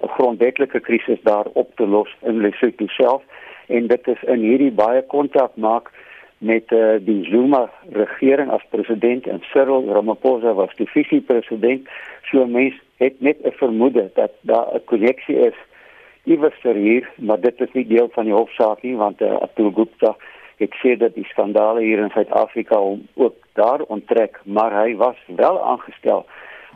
[0.02, 3.22] 'n grondwetlike krisis daar op te los in Lesotho self
[3.66, 5.90] en dit is in hierdie baie kontak maak
[6.38, 11.88] met uh, die Zuma regering as president en Cyril Ramaphosa was die visie president
[12.22, 15.58] so mens het net 'n vermoede dat daar 'n koneksie is
[16.24, 20.16] iewers hier maar dit is nie deel van die hofsaak nie want uh, Atul Gupta
[20.62, 24.40] het sê dat die skandale hier in Suid-Afrika hom ook daar onttrek.
[24.44, 26.26] Maar hy was wel aangestel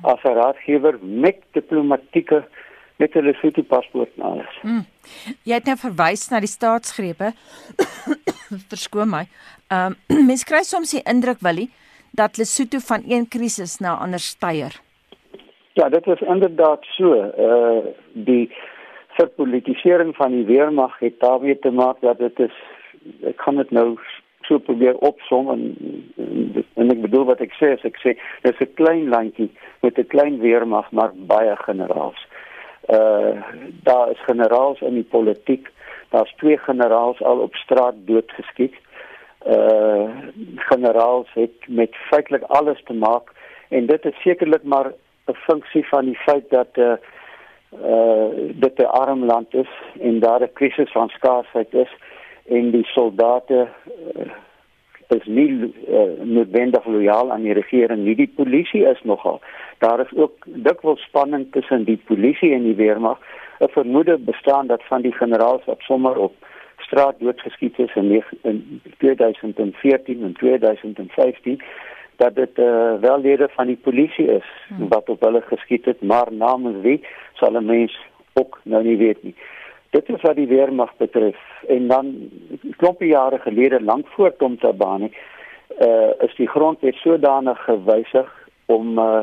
[0.02, 2.44] as 'n raadgewer met diplomatieke
[2.96, 4.59] met 'n Lesotho paspoort na alles.
[4.61, 4.85] Hmm.
[5.42, 7.32] Jy het nou verwys na die staatsgrepe.
[8.72, 9.26] Verskoon my.
[9.68, 11.70] Ehm um, mens kry soms die indruk Willie
[12.11, 14.80] dat Lesotho van een krisis na ander styer.
[15.72, 17.12] Ja, dit is inderdaad so.
[17.14, 18.52] Uh die
[19.09, 22.56] verpolitisering van die weermag het daarmee te maak dat dit is
[23.22, 23.98] ek kan dit nou
[24.46, 25.62] so probeer opsom en,
[26.16, 29.50] en en ek bedoel wat ek sê as ek sê dis 'n klein landjie
[29.82, 32.20] met 'n klein weermag maar baie generaals.
[32.98, 33.42] Uh
[33.88, 35.68] daar is generaals in die politiek.
[36.11, 38.74] Daar's twee generaals al op straat doodgeskiet.
[39.46, 40.11] Uh
[40.70, 43.32] generaals het met feitelik alles te maak
[43.68, 44.92] en dit is sekerlik maar
[45.26, 46.96] 'n funksie van die feit dat uh
[47.72, 48.28] uh
[48.64, 51.90] dit 'n arm land is en daar 'n krisis van skaarsheid is
[52.48, 53.68] en die soldate
[54.16, 54.32] uh,
[55.09, 58.14] is nie uh, noodwendig lojaal aan die regering nie.
[58.14, 59.40] Die polisie is nogal
[59.78, 63.18] daar is ook dikwels spanning tussen die polisie en die weermag.
[63.59, 66.35] 'n vermoede bestaan dat van die generaals wat sommer op
[66.76, 71.62] straat doodgeskiet is in, in 2014 en 2015
[72.16, 74.88] dat dit uh, wel lede van die polisie is hmm.
[74.88, 77.98] wat op hulle geskiet het maar namens wie sal 'n mens
[78.32, 79.35] ook nou nie weet nie
[79.90, 82.31] Dit is wat die weermag betref en dan
[82.77, 85.11] klompie jare gelede lank voor Tom Tabane
[85.81, 88.29] uh is die grondwet sodanig gewysig
[88.66, 89.20] om uh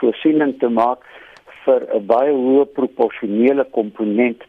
[0.00, 1.04] voorsiening te maak
[1.64, 4.42] vir 'n baie hoë proporsionele komponent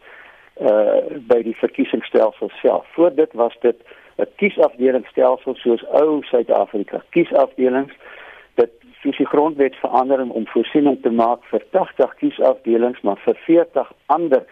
[0.60, 1.00] uh
[1.30, 2.86] by die verkiesingsstelsel self.
[2.94, 3.76] Voor dit was dit
[4.18, 7.02] 'n kiesafdelingsstelsel soos ou Suid-Afrika.
[7.10, 7.92] Kiesafdelings
[8.54, 8.70] dit
[9.02, 14.42] soos die grondwet verandering om voorsiening te maak vir 80 kiesafdelings maar vir 40 ander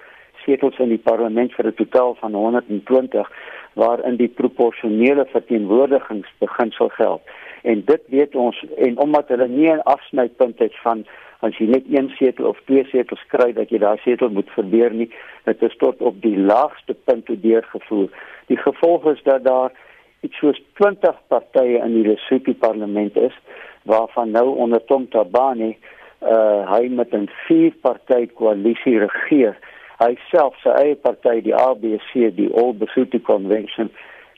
[0.45, 3.31] setels in die parlement vir 'n totaal van 120
[3.75, 7.23] waarin die proporsionele verteenwoordigingsbeginsel geld.
[7.63, 11.05] En dit weet ons en omdat hulle nie 'n afsnypunt het van
[11.41, 14.95] as jy net een setel of twee setels kry dat jy daai setel moet verbeur
[14.95, 15.11] nie,
[15.45, 18.09] dit is tot op die laagste punt deurgevoer.
[18.47, 19.73] Die gevolg is dat daar
[20.21, 23.35] iets soos 20 partye in die Lesotho parlement is
[23.83, 25.75] waarvan nou onder Tom Tabane
[26.23, 29.59] uh hy met 'n vier party koalisie regeer
[30.03, 33.91] hy self sy eie party die ABC die All Basotho Convention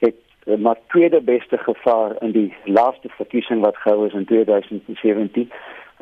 [0.03, 5.49] het uh, maar tweede beste gevaar in die laaste verkiesing wat gehou is in 2017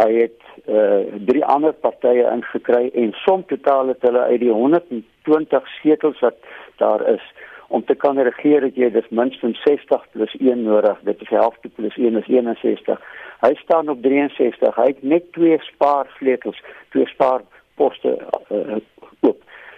[0.01, 5.73] hy het uh, drie ander partye ingekry en som totaal het hulle uit die 120
[5.79, 6.39] setels wat
[6.83, 7.25] daar is
[7.73, 10.99] om te kan regeer het jy dis minstens 60 plus 1 nodig.
[11.09, 13.01] Dit is helfte plus 1 is 61
[13.43, 16.59] hy staan op 63 hy het net twee spaar sleutels
[16.95, 17.43] twee spaar
[17.81, 18.92] poste uh, oop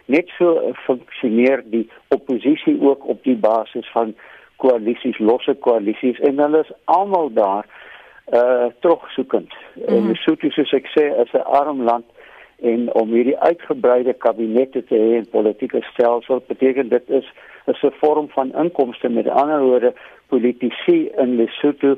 [0.07, 4.15] net so uh, funksioneer die oppositie ook op die basis van
[4.57, 7.67] koalisies, losse koalisies en hulle is almal daar
[8.33, 9.53] uh terugsoekend.
[9.75, 9.85] Mm.
[9.85, 12.07] En Lesotho soos ek sê is 'n arm land
[12.63, 17.27] en om hierdie uitgebreide kabinette te hê en politieke stelsel beteken dit is
[17.67, 19.93] 'n vorm van inkomste met ander woorde
[20.29, 21.97] politici in Lesotho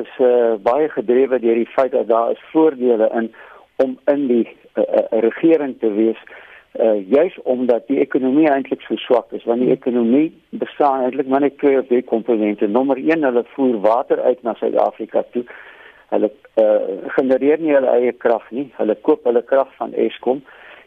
[0.00, 3.34] is uh baie gedrewe deur die feit dat daar is voordele in
[3.76, 6.20] om in die uh, uh, regering te wees
[6.80, 11.44] uh juis omdat die ekonomie eintlik so swak is want die ekonomie bestaan eintlik maar
[11.44, 15.44] net twee of drie komponente nommer 1 hulle voer water uit na Suid-Afrika toe.
[16.14, 16.30] Hulle
[16.62, 18.70] uh genereer nie hulle eie krag nie.
[18.78, 20.40] Hulle koop hulle krag van Eskom.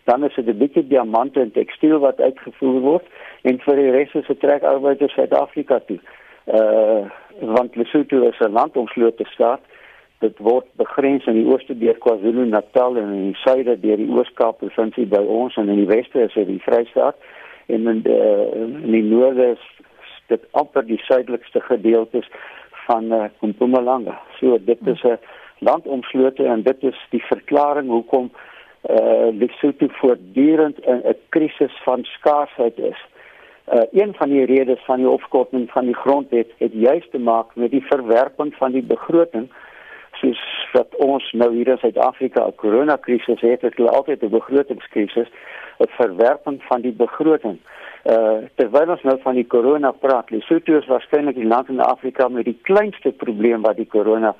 [0.09, 3.05] Dan is dit 'n bietjie diamante en tekstiel wat uitgevoer word
[3.41, 5.99] en vir die res is dit trek arbeiders Suid-Afrika toe.
[6.45, 7.05] Uh
[7.41, 9.61] want Lesotho is 'n landomslote staat
[10.19, 14.61] dit word begrens in die ooste deur KwaZulu-Natal en in die suide deur die Oos-Kaap
[14.63, 17.17] provinsie by ons en in die weste is dit die Vrystaat
[17.67, 18.19] en in die,
[18.55, 19.65] in die noorde is
[20.31, 22.29] dit amper die suidelikste gedeeltes
[22.85, 24.19] van uh, Mpumalanga.
[24.39, 25.17] So dit is 'n
[25.59, 28.31] landomslote en dit is die verklaring hoekom
[28.81, 32.99] eh uh, Lesotho voortdurend in 'n krisis van skaarsheid is.
[33.73, 37.55] Uh, een van die redes van die opskorting van die grondwet het juist te maak
[37.55, 39.49] met die verwerping van die begroting
[40.19, 40.41] soos
[40.73, 45.29] wat ons nou hier in Suid-Afrika 'n koronakrisis het, het hulle altyd 'n begrotingskrisis,
[45.79, 47.57] 'n verwerping van die begroting.
[48.05, 52.27] Uh terwyl ons nou van die korona praat, Lesotho is waarskynlik die land in Afrika
[52.27, 54.35] met die kleinste probleem wat die korona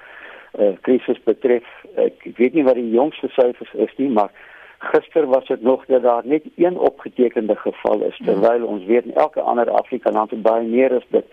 [0.59, 1.63] uh krisis betref.
[1.95, 4.29] Ek weet nie wat die jongste syfers is nie, maar
[4.77, 9.15] gister was dit nog dat daar net een opgetekende geval is, terwyl ons weet in
[9.15, 11.25] elke ander Afrika land baie meer is dit.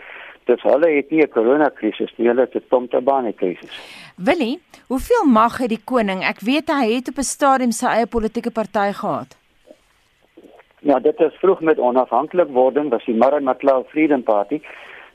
[0.44, 3.70] Dus hulle het nie 'n koronakrisis nie, hulle het 'n Tomtabane krisis.
[4.16, 6.22] Willie, hoeveel mag het die koning?
[6.24, 9.36] Ek weet hy het op 'n stadium sy eie politieke party gehad.
[10.80, 14.60] Ja, dit is vroeg met onafhanklik wording, was die Maramatlou Freedom Party.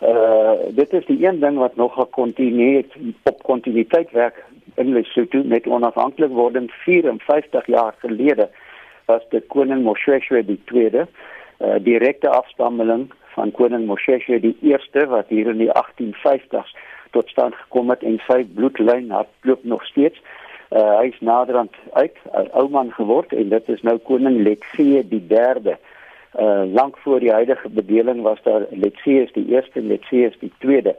[0.01, 2.85] Uh dit is die een ding wat nog gekontinueer
[3.23, 4.43] op kontinuïteit werk
[4.75, 8.49] in Lesotho met onafhanklik wording 54 jaar gelede
[9.05, 11.07] was dit koning Moshoeshoe die tweede
[11.59, 16.73] uh direkte afstammeling van koning Moshoeshoe die eerste wat hier in die 1850s
[17.15, 20.17] tot stand gekom het en sy bloedlyn hardloop nog steeds.
[20.67, 25.03] Uh, hy is naderhand uit, 'n ou man geword en dit is nou koning Letsie
[25.07, 25.77] die derde.
[26.35, 30.51] Uh lank voor die huidige bedeling was daar Letsie is die eerste, Letsie is die
[30.59, 30.95] tweede.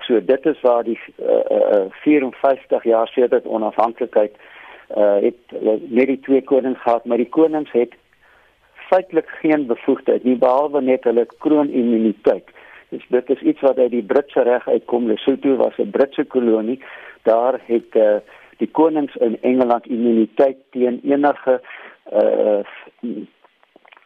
[0.00, 1.44] So dit is waar die uh,
[1.76, 4.34] uh 54 jaar sedert onafhanklikheid
[4.96, 7.94] uh het uh, net die twee konings gehad, maar die konings het
[8.92, 12.48] feitelik geen bevoegdheid nie behalwe net hulle kroonimmuniteit.
[12.92, 15.08] Dus dit is iets wat uit die Britse reg uitkom.
[15.08, 16.80] Lesotho was 'n Britse kolonie.
[17.22, 18.16] Daar het uh,
[18.58, 21.60] die konings in Engeland immuniteit teen enige
[22.12, 22.60] uh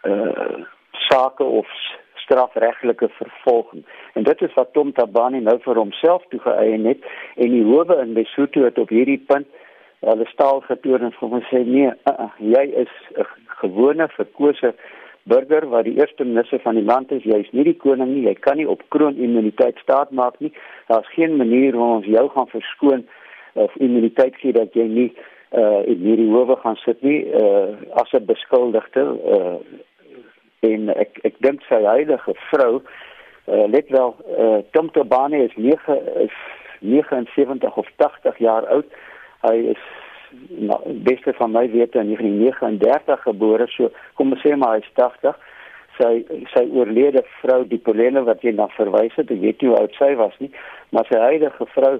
[0.02, 1.68] uh sake of
[2.14, 3.84] strafregtelike vervolging.
[4.12, 8.12] En dit is wat Tom Tabani nou vir homself toegeëien het en die howe in
[8.12, 9.46] Lesotho het op hierdie punt
[10.10, 13.26] hulle staal getoon en vir hom sê nee, uh, uh, jy is 'n
[13.60, 14.74] gewone verkose
[15.26, 18.34] burger wat die eerste minister van die land is, jy's nie die koning nie, jy
[18.34, 20.52] kan nie op kroonimmuniteit staat maak nie.
[20.86, 23.06] Daar's geen manier hoe ons jou gaan verskoon
[23.54, 25.10] of immuniteit gee dat jy nie
[25.56, 29.58] uh in hierdie howe gaan sit nie uh as 'n beskuldigde uh
[30.70, 32.82] en ek ek dink sy heilige vrou
[33.46, 36.36] uh let wel uh Tom Tabane is 9 is
[36.80, 38.86] 79 of 80 jaar oud.
[39.46, 39.82] Hy is
[40.48, 44.92] nou beste van my wete in 1939 gebore, so kom ons sê maar hy is
[44.98, 45.38] 80.
[45.96, 46.12] Sy
[46.52, 50.12] sy oorlede vrou Dipolene wat jy na verwys het, ek weet nie hoe oud sy
[50.20, 50.50] was nie,
[50.92, 51.94] maar sy huidige vrou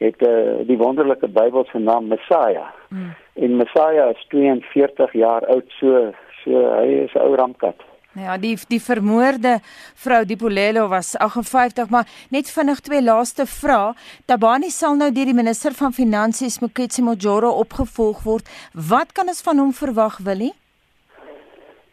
[0.00, 2.70] het uh, die wonderlike Bybelse naam Messiah.
[2.88, 3.10] Hmm.
[3.36, 6.12] En Messiah is 42 jaar oud, so
[6.44, 7.89] so hy is 'n ou ramkat.
[8.18, 9.60] Ja, die die vermoorde
[9.94, 13.92] vrou Dipolelo was 58, maar net vinnig twee laaste vrae.
[14.26, 18.50] Tabani sal nou deur die minister van Finansies Moketsi Mojoro opgevolg word.
[18.74, 20.50] Wat kan ons van hom verwag, Willie?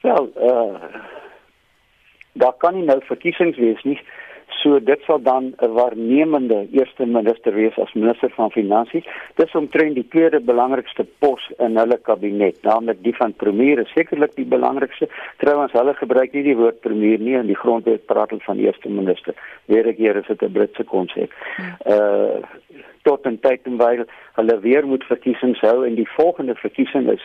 [0.01, 1.05] Wel, eh uh,
[2.33, 4.01] daar kan nie nou verkiesings wees nie.
[4.61, 9.05] So dit sal dan 'n waarnemende eerste minister wees as minister van finansies.
[9.35, 14.45] Dis omtrent die tweede belangrikste pos in hulle kabinet, naamlik die van premier, sekerlik die
[14.45, 15.09] belangrikste.
[15.37, 18.89] Trouwens, hulle gebruik nie die woord premier nie in die grondwet praat hulle van eerste
[18.89, 19.33] minister.
[19.65, 21.31] Weer ek hier is dit 'n Britse konsep.
[21.85, 22.41] Uh
[23.03, 27.23] tot en tyd en wyl hulle weer moet verkiesings hou en die volgende verkiesing is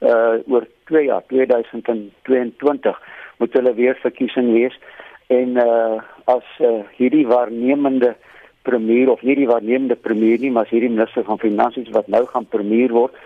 [0.00, 3.00] uh oor 2 jaar 2022
[3.38, 4.78] moet hulle weer verkiesing wees
[5.28, 8.14] en uh as uh, hierdie waarnemende
[8.68, 12.48] premier of nie die waarnemende premier nie maar hierdie minister van finansies wat nou gaan
[12.48, 13.16] premier word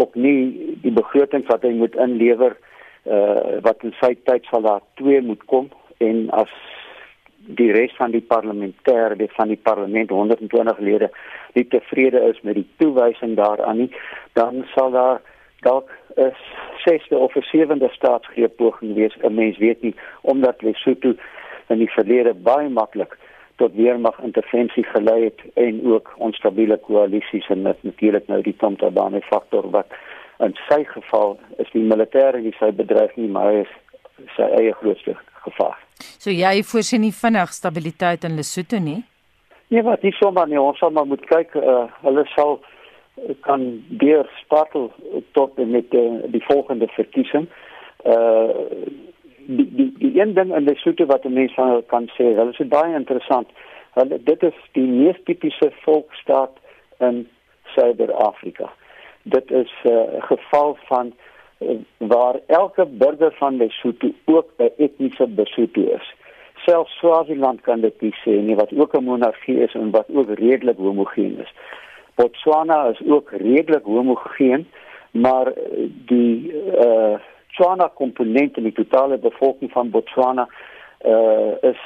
[0.00, 2.56] op nie die begroting wat hy moet inlewer
[3.04, 5.68] uh wat in sy tyd sal daar 2 moet kom
[6.04, 6.52] en as
[7.60, 11.12] die res van die parlementêre die van die parlement 120 lede
[11.54, 13.90] nie tevrede is met die toewysing daaraan nie
[14.40, 15.24] dan sal daar
[15.60, 16.32] dalk 'n
[16.84, 19.16] sesde of 'n sewende staatsgreep poging wees.
[19.22, 21.14] 'n mens weet nie omdat Lesotho
[21.72, 23.16] in die verlede baie maklik
[23.56, 29.22] tot weermag intervensie gelei het en ook onstabiele koalisies en dit natuurlik nou die Tamtabane
[29.30, 29.96] faktor wat
[30.44, 33.74] in sy geval is die militêre nie sy bedreig nie maar hy is
[34.36, 35.76] sy eie grootste gevaar.
[36.20, 39.02] So jy voorsien nie vinnig stabiliteit in Lesotho nie?
[39.68, 42.58] Nee, wat nie sommer nie, ons sal maar moet kyk uh, hulle sal
[43.46, 43.62] kan
[44.00, 44.90] deur spartel
[45.32, 47.48] tot met die, die volgende verkiesing.
[48.04, 48.66] Uh
[49.46, 52.68] die die die een ding in Lesotho wat 'n mens van kan sê, hulle is
[52.68, 53.48] baie interessant.
[53.94, 56.52] Hulle dit is die mees tipiese volksstaat
[56.98, 57.28] in
[57.74, 58.72] Suider-Afrika.
[59.22, 61.12] Dit is 'n uh, geval van
[61.60, 66.14] uh, waar elke burger van Lesotho ook 'n etniese Besotho is.
[66.54, 70.30] Selfs Swaziland kan dit nie sê nie wat ook 'n monargie is en wat ook
[70.30, 71.52] redelik homogeen is.
[72.14, 74.66] Botswana is ook redelik homogeen,
[75.10, 75.52] maar
[76.06, 77.18] die uh
[77.56, 80.48] Botswana komponent in die totale bevolking van Botswana
[81.04, 81.80] uh is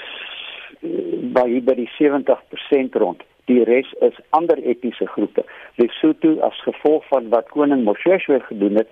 [1.34, 3.22] by by die 70% rond.
[3.46, 5.44] Die res is ander etniese groepe.
[5.76, 8.88] Lesotho as gevolg van wat koning Moshoeshoe gedoen het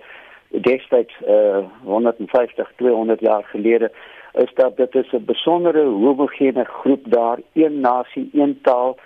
[0.63, 3.91] destyds uh 150 200 jaar gelede
[4.33, 8.97] is dat dit is 'n besondere homogene groep daar, een nasie, een taal,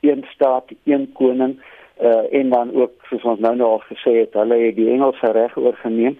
[0.00, 1.60] een staat, een koning
[2.00, 5.32] uh en dan ook soos ons nou nou al gesê het, hulle het die Engelse
[5.32, 6.18] reg oorgeneem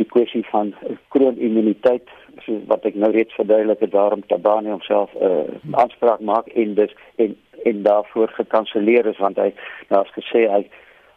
[0.00, 0.72] die kwessie van
[1.14, 2.08] kroonimmuniteit
[2.44, 6.74] soos wat ek nou reeds verduidelik het daarom Tabane homself 'n uh, aanspraak maak en
[6.74, 7.36] dis en
[7.68, 9.50] en daarvoor gekanselleer is want hy
[9.88, 10.62] nou as gesê hy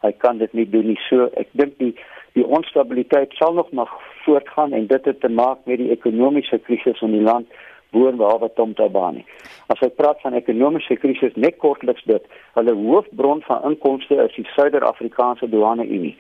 [0.03, 0.99] hy kan dit nie doen nie.
[1.09, 1.95] So ek dink die
[2.33, 3.91] die onstabiliteit sal nog maar
[4.25, 7.47] voortgaan en dit het te maak met die ekonomiese krisis in die land
[7.91, 9.23] boor behalwe Tom Tabane
[9.71, 12.23] as hy praat van ekonomiese krisis net kortliks dit.
[12.53, 16.17] Hulle hoofbron van inkomste is die Suider-Afrikaanse douane unie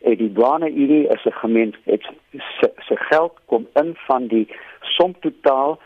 [0.00, 2.02] en die douane unie is 'n gemeenskap
[2.58, 4.46] se se geld kom in van die
[4.80, 5.78] som totaal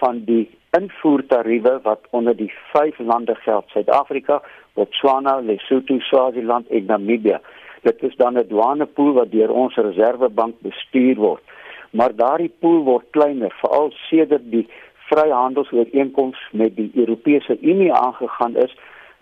[0.00, 4.42] van die invoertariewe wat onder die vyf lande geld Suid-Afrika,
[4.74, 7.38] Botswana, Lesotho, Swaziland en Namibië.
[7.82, 11.42] Dit is dan 'n douanepool wat deur ons reservebank bestuur word.
[11.90, 14.68] Maar daardie pool word kleiner veral sedert die
[15.08, 18.76] vryhandelsooreenkoms met die Europese Unie aangegaan is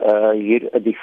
[0.06, 0.98] uh hier in die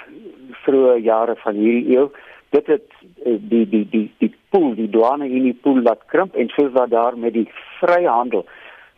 [0.65, 2.09] vroeë jare van hierdie eeu
[2.55, 2.89] dit het
[3.25, 6.91] eh, die die die die pool die douane unie pool laat krimp en soos wat
[6.93, 7.47] daar met die
[7.79, 8.45] vryhandel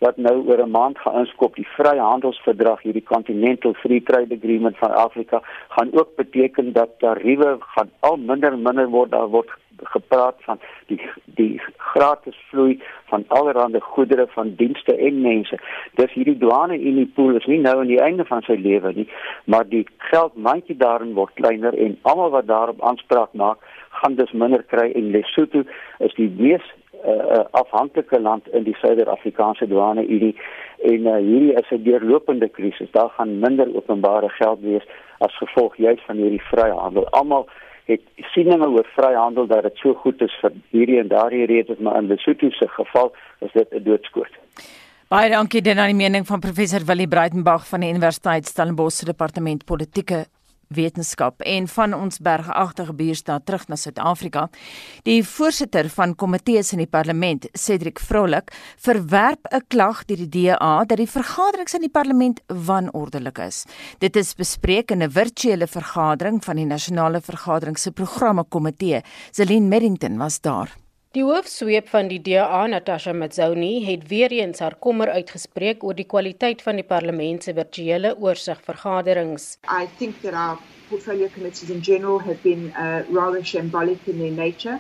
[0.03, 4.91] wat nou oor 'n maand gaan inskop die vryhandelsverdrag hierdie continental free trade agreement van
[5.05, 5.41] Afrika
[5.75, 9.49] gaan ook beteken dat tariewe gaan al minder minder word daar word
[9.83, 15.59] gepraat van die die gratis vloei van allerlei goedere van dienste en mense.
[15.95, 19.07] Dis hierdie douane unie pool is nie nou aan die einde van sy lewe nie,
[19.45, 23.57] maar die geldmandjie daarin word kleiner en almal wat daarop aanspraak maak,
[23.89, 25.63] gaan dus minder kry en Lesotho
[25.99, 26.65] is die mees
[27.05, 30.33] uh, afhanklike land in die Suider-Afrikaanse douane unie
[30.83, 32.91] en uh, hierdie is 'n deurlopende krisis.
[32.91, 34.85] Daar gaan minder openbare geld wees
[35.17, 37.07] as gevolg juis van hierdie vryhandel.
[37.09, 37.47] Almal
[37.85, 38.01] het
[38.33, 42.07] sieninge oor vryhandel dat dit so goed is vir hierdie en daardie redes maar in
[42.07, 44.33] Lesotho se geval is dit 'n doodskoot.
[45.07, 49.05] Baie dankie dan aan die mening van professor Willie Breitenberg van die Universiteit Stellenbosch se
[49.05, 50.25] departement politieke
[50.67, 54.49] wetenskap en van ons bergagtige buurstad terug na Suid-Afrika.
[55.03, 60.85] Die voorsitter van komitees in die parlement, Cedric Vrolik, verwerp 'n klag deur die DA
[60.85, 63.65] dat die vergaderings in die parlement wanordelik is.
[63.99, 69.01] Dit is bespreek in 'n virtuele vergadering van die nasionale vergadering se programme komitee.
[69.31, 70.84] Celine Merrington was daar.
[71.15, 76.05] Die hoofsweep van die DA, Natasha Mazzoni, het weer eens haar kommer uitgespreek oor die
[76.11, 79.45] kwaliteit van die parlement se virtuele oorsigvergaderings.
[79.71, 80.59] I think that our
[80.89, 84.77] portfolio committees in general have been uh, rather shambolic in their nature.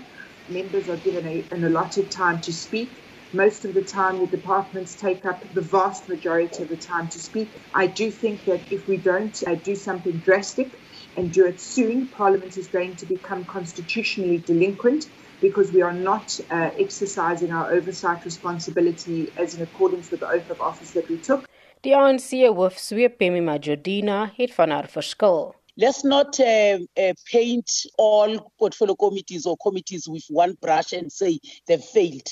[0.49, 2.89] Members are given a, an allotted time to speak.
[3.31, 7.19] Most of the time, the departments take up the vast majority of the time to
[7.19, 7.47] speak.
[7.73, 10.67] I do think that if we don't uh, do something drastic
[11.15, 15.07] and do it soon, Parliament is going to become constitutionally delinquent
[15.41, 20.49] because we are not uh, exercising our oversight responsibility as in accordance with the oath
[20.49, 21.45] of office that we took.
[21.81, 25.53] Die ANC hoofsweep Pemi Majordina het van haar verskil.
[25.77, 31.39] Let's not uh, uh, paint all portfolio committees or committees with one brush and say
[31.67, 32.27] they've failed.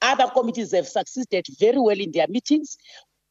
[0.00, 2.76] Other committees have succeeded very well in their meetings,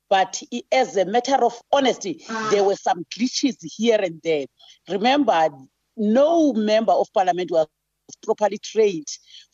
[0.10, 0.41] but
[0.72, 4.45] as a matter of honesty, there were some glitches here and there.
[4.88, 5.49] Remember,
[5.97, 7.68] no member of parliament was
[8.16, 9.07] properly trained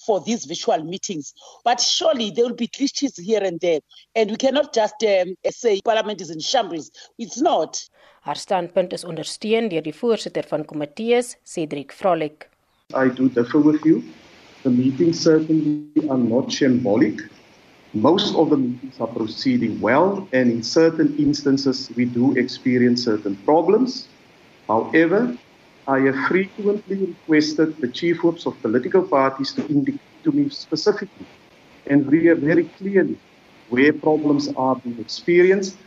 [0.05, 1.33] for these virtual meetings.
[1.63, 3.79] But surely there will be glitches here and there.
[4.15, 6.91] And we cannot just um, say Parliament is in shambles.
[7.17, 7.81] It's not.
[8.21, 12.49] Haar standpunt is ondersteun deur die voorsitter van komitees, Cedric Frolik.
[12.93, 14.03] I do differ with you.
[14.63, 17.29] The meetings certainly are not shambolic.
[17.93, 23.35] Most of the meetings are proceeding well, and in certain instances, we do experience certain
[23.45, 24.07] problems.
[24.67, 25.37] However,
[25.87, 31.25] I have frequently requested the chief whips of political parties to indicate to me specifically
[31.87, 33.17] and very clearly
[33.69, 35.77] where problems are being experienced.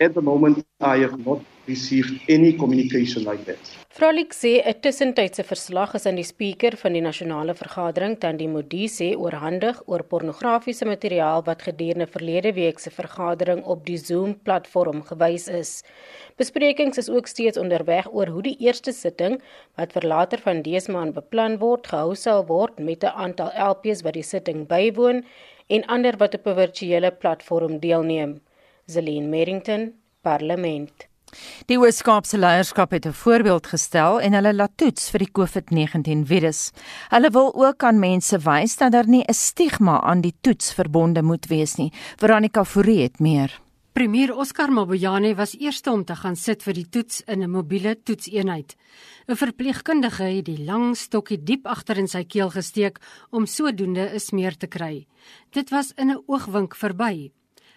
[0.00, 3.58] At the moment, I have not received any communication like that.
[3.94, 9.14] Vrolik sê 'n tussentydse verslag is aan die spreker van die nasionale vergadering Tandi Modise
[9.16, 15.84] oorhandig oor pornografiese materiaal wat gedurende verlede week se vergadering op die Zoom-platform gewys is.
[16.36, 19.40] Besprekings is ook steeds onderweg oor hoe die eerste sitting
[19.76, 24.02] wat vir later van dese maand beplan word gehou sal word met 'n aantal LPs
[24.02, 25.24] wat die sitting bywoon
[25.68, 28.40] en ander wat op 'n virtuele platform deelneem.
[28.86, 29.92] Zelene Merrington,
[30.22, 31.13] Parlement.
[31.66, 36.70] Die Weskaapse leierskap het 'n voorbeeld gestel en hulle laat toets vir die COVID-19 virus.
[37.08, 41.22] Hulle wil ook aan mense wys dat daar nie 'n stigma aan die toets verbonde
[41.22, 41.92] moet wees nie.
[42.16, 43.64] Veronica Fourie het meer.
[43.94, 47.94] Premier Oscar Mabuyane was eerste om te gaan sit vir die toets in 'n mobiele
[48.02, 48.74] toetseenheid.
[49.28, 52.98] 'n Verpleegkundige het die lang stokkie diep agter in sy keel gesteek
[53.30, 55.06] om sodoende 'n smeer te kry.
[55.50, 57.30] Dit was in 'n oogwink verby.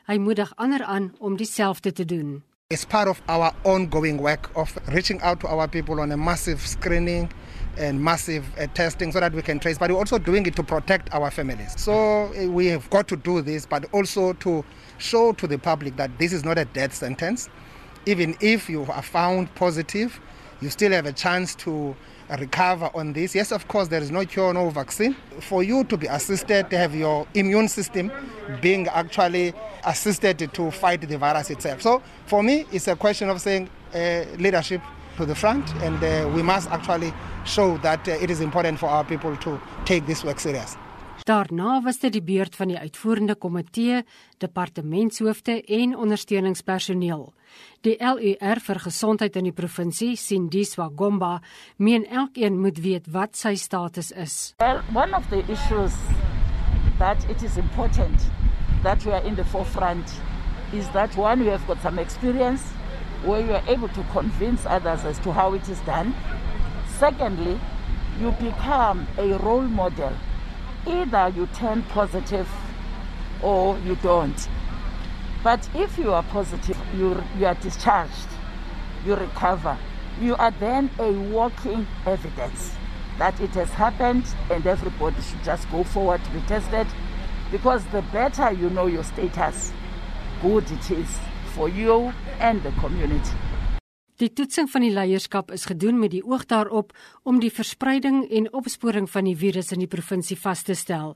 [0.07, 2.43] Hy moedig ander aan om dieselfde te doen.
[2.69, 6.59] It's part of our ongoing work of reaching out to our people on a massive
[6.59, 7.31] screening
[7.77, 10.63] and massive uh, testing so that we can trace, but we're also doing it to
[10.63, 11.79] protect our families.
[11.79, 14.65] So uh, we have got to do this, but also to
[14.97, 17.47] show to the public that this is not a death sentence.
[18.05, 20.19] Even if you are found positive,
[20.59, 21.95] you still have a chance to
[22.39, 23.35] recover on this.
[23.35, 25.15] Yes, of course, there is no cure, no vaccine.
[25.39, 28.11] For you to be assisted, to have your immune system
[28.61, 29.53] being actually
[29.85, 31.81] assisted to fight the virus itself.
[31.81, 34.81] So for me, it's a question of saying uh, leadership
[35.17, 37.13] to the front, and uh, we must actually
[37.45, 40.77] show that uh, it is important for our people to take this work serious.
[41.27, 44.05] Daarna was dit die beurt van die uitvoerende komitee,
[44.39, 47.25] departementshoofde en ondersteuningspersoneel.
[47.83, 51.41] Die LUR vir gesondheid in die provinsie, Sindiswa Gomba,
[51.83, 54.37] meen elkeen moet weet wat sy status is.
[54.63, 55.97] Well, one of the issues
[57.01, 58.29] that it is important
[58.83, 60.07] that we are in the forefront
[60.71, 62.63] is that one we have got some experience
[63.25, 66.15] where you are able to convince others as to how it is done.
[66.99, 67.59] Secondly,
[68.21, 70.15] you become a role model
[70.87, 72.49] either you turn positive
[73.41, 74.47] or you don't.
[75.43, 78.27] But if you are positive, you, you are discharged,
[79.05, 79.77] you recover,
[80.19, 82.75] you are then a walking evidence
[83.17, 86.87] that it has happened and everybody should just go forward to be tested
[87.51, 89.71] because the better you know your status,
[90.41, 91.17] good it is
[91.53, 93.31] for you and the community.
[94.17, 98.47] Die toetsing van die leierskap is gedoen met die oog daarop om die verspreiding en
[98.49, 101.11] opsporing van die virus in die provinsie vas te stel.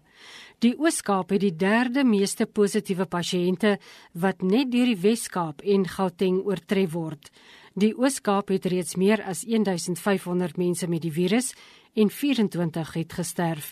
[0.62, 3.80] Die Oos-Kaap het die derde meeste positiewe pasiënte
[4.14, 7.32] wat net deur die Wes-Kaap en Gauteng oortref word.
[7.74, 11.56] Die Oos-Kaap het reeds meer as 1500 mense met die virus
[11.98, 13.72] en 24 het gesterf.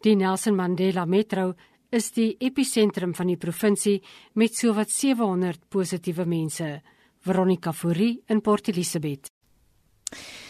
[0.00, 1.52] Die Nelson Mandela Metro
[1.92, 3.98] is die episentrum van die provinsie
[4.32, 6.80] met sowat 700 positiewe mense.
[7.20, 9.28] Veronica Fourie in Port Elizabeth.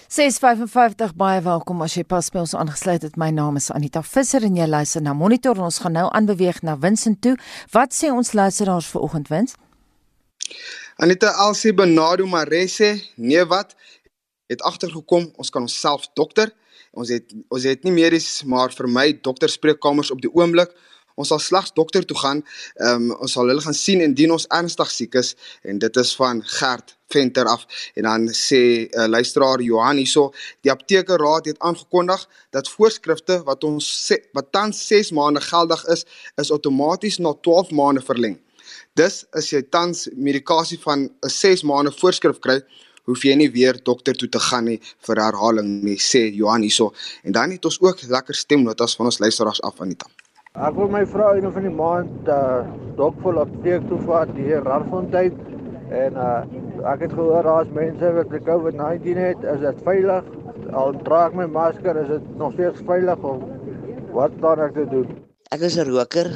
[0.08, 3.16] 655 baie welkom as jy pas by ons aangesluit het.
[3.18, 6.62] My naam is Anita Visser en jy luister na Monitor en ons gaan nou aanbeweeg
[6.66, 7.36] na Winsent toe.
[7.74, 9.56] Wat sê ons luisteraars vir oggend Wins?
[11.02, 13.74] Anita Elsie Benado Marese, nee wat?
[14.50, 16.54] Het agtergekom ons kan onsself dokter.
[16.90, 20.70] Ons het ons het nie medies maar vir my dokterspreekkamers op die oomblik.
[21.20, 22.44] Ons sal slegs dokter toe gaan.
[22.80, 26.14] Ehm um, ons sal hulle gaan sien indien ons ernstig siek is en dit is
[26.16, 27.66] van Gert Venter af
[27.98, 30.30] en dan sê uh, luisteraar Johan hierso
[30.64, 36.06] die aptekeraad het aangekondig dat voorskrifte wat ons sê, wat tans 6 maande geldig is
[36.42, 38.38] is outomaties na 12 maande verleng.
[38.94, 42.60] Dus as jy tans medikasie van 'n 6 maande voorskrif kry,
[43.10, 46.92] hoef jy nie weer dokter toe te gaan nie vir herhaling nie, sê Johan hierso.
[47.24, 50.06] En dan het ons ook lekker stemnotas van ons luisteraars af Anita.
[50.58, 52.62] Ek wil my vrou een van die maand uh
[52.98, 55.36] dok vol apteek toe vat hier Randfontein
[55.94, 60.24] en uh ek het gehoor daar's mense wat die COVID-19 het, is dit veilig?
[60.74, 63.44] Al dra ek my masker, is dit nog steeds veilig of
[64.16, 65.12] wat dan ek te doen?
[65.54, 66.32] Ek is 'n roker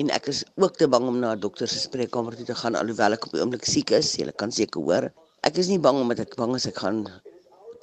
[0.00, 2.80] en ek is ook te bang om na 'n dokter se spreekkamer toe te gaan
[2.80, 4.16] alhoewel ek op die oomblik siek is.
[4.16, 5.12] Jy kan seker hoor.
[5.44, 7.04] Ek is nie bang omdat ek bang is ek gaan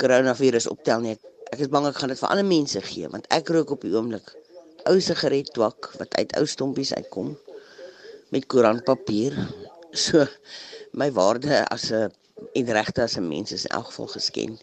[0.02, 1.18] koronavirus optel nie.
[1.54, 3.94] Ek is bang ek gaan dit vir ander mense gee want ek rook op die
[3.94, 4.34] oomblik
[4.90, 7.34] ou sigaret twak wat uit ou stompies uitkom
[8.34, 9.38] met koerantpapier.
[9.96, 10.26] So
[10.92, 12.12] my waarde as 'n
[12.60, 14.60] en regte as 'n mens is in elk geval gesken.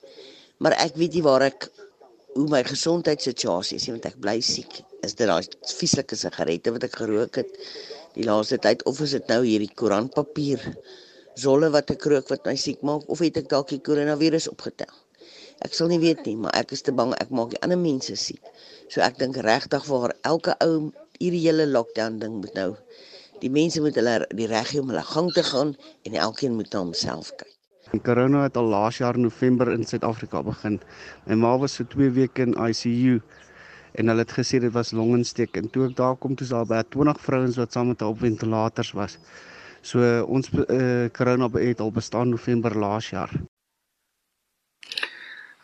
[0.58, 1.70] Maar ek weet nie waar ek
[2.34, 4.80] hoe my gesondheidssituasie is, want ek bly siek.
[5.02, 5.44] Is dit daai
[5.78, 7.50] vieslike sigarette wat ek gerook het
[8.14, 10.60] die laaste tyd of is dit nou hierdie koerantpapier
[11.34, 15.01] zolle wat ek rook wat my siek maak of het ek dalk die koronavirus opgetel?
[15.64, 18.16] Ek sal nie weet nie, maar ek is te bang ek maak die ander mense
[18.16, 18.42] siek.
[18.90, 20.90] So ek dink regtig vir elke ou
[21.20, 22.72] hierdie hele lockdown ding moet nou
[23.42, 25.74] die mense moet hulle die regio om hulle gang te gaan
[26.06, 27.50] en elkeen moet na homself kyk.
[27.92, 30.78] Die corona het al laas jaar November in Suid-Afrika begin.
[31.26, 33.18] My ma was vir 2 weke in ICU
[34.00, 36.80] en hulle het gesê dit was longontsteek en toe ek daar kom toe daar by
[36.94, 39.18] 20 vrouens wat saam met haar op ventilators was.
[39.82, 40.00] So
[40.30, 43.34] ons uh, corona het al bestaan November laas jaar.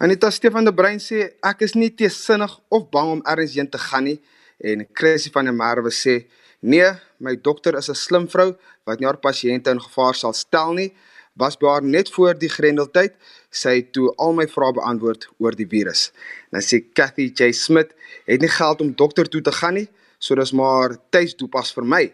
[0.01, 3.67] Anita Stefan de Bruin sê ek is nie te sinnig of bang om ergens heen
[3.67, 4.21] te gaan nie
[4.63, 6.15] en Chrissy van der Merwe sê
[6.63, 6.87] nee,
[7.19, 8.55] my dokter is 'n slim vrou
[8.87, 10.95] wat nie haar pasiënte in gevaar sal stel nie.
[11.35, 13.13] Was haar net voor die grendeltyd,
[13.51, 16.13] sy het toe al my vrae beantwoord oor die virus.
[16.53, 17.91] Dan sê Cathy J Smith
[18.27, 19.89] het nie geld om dokter toe te gaan nie,
[20.19, 22.05] so dis maar tuisdoepas vir my.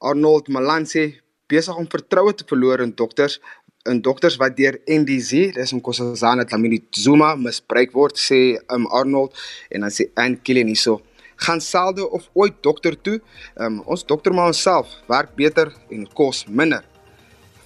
[0.00, 1.20] Arnold Malan sê
[1.50, 3.40] besig om vertroue te verloor in dokters
[3.88, 9.36] in dokters wat deur NDZ, dis om Nkosazana Dlamini Zuma misbruik word, sê um Arnold
[9.72, 10.98] en dan sê Ann Killen hierso,
[11.40, 13.18] gaan selde of ooit dokter toe.
[13.56, 16.84] Um ons dokter maar onsself werk beter en kos minder.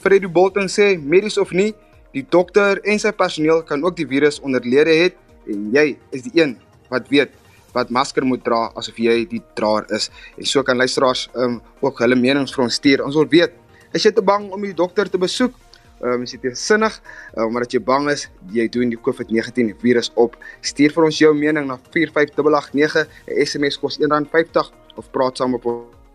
[0.05, 1.73] Freddie Bolton sê medies of nie,
[2.15, 5.19] die dokter en sy personeel kan ook die virus onderlede het
[5.51, 6.55] en jy is die een
[6.93, 7.35] wat weet
[7.75, 10.07] wat masker moet dra asof jy die draer is.
[10.39, 13.03] En so kan luisteraars um ook hulle menings vir ons stuur.
[13.03, 13.59] Ons wil weet,
[13.91, 15.59] is jy te bang om die dokter te besoek?
[16.03, 16.95] Ehm um, is dit sinnig
[17.37, 20.37] uh, omdat jy bang is jy doen die COVID-19 virus op.
[20.61, 23.07] Stuur vir ons jou mening na 45889.
[23.27, 25.67] 'n SMS kos R1.50 of praat saam op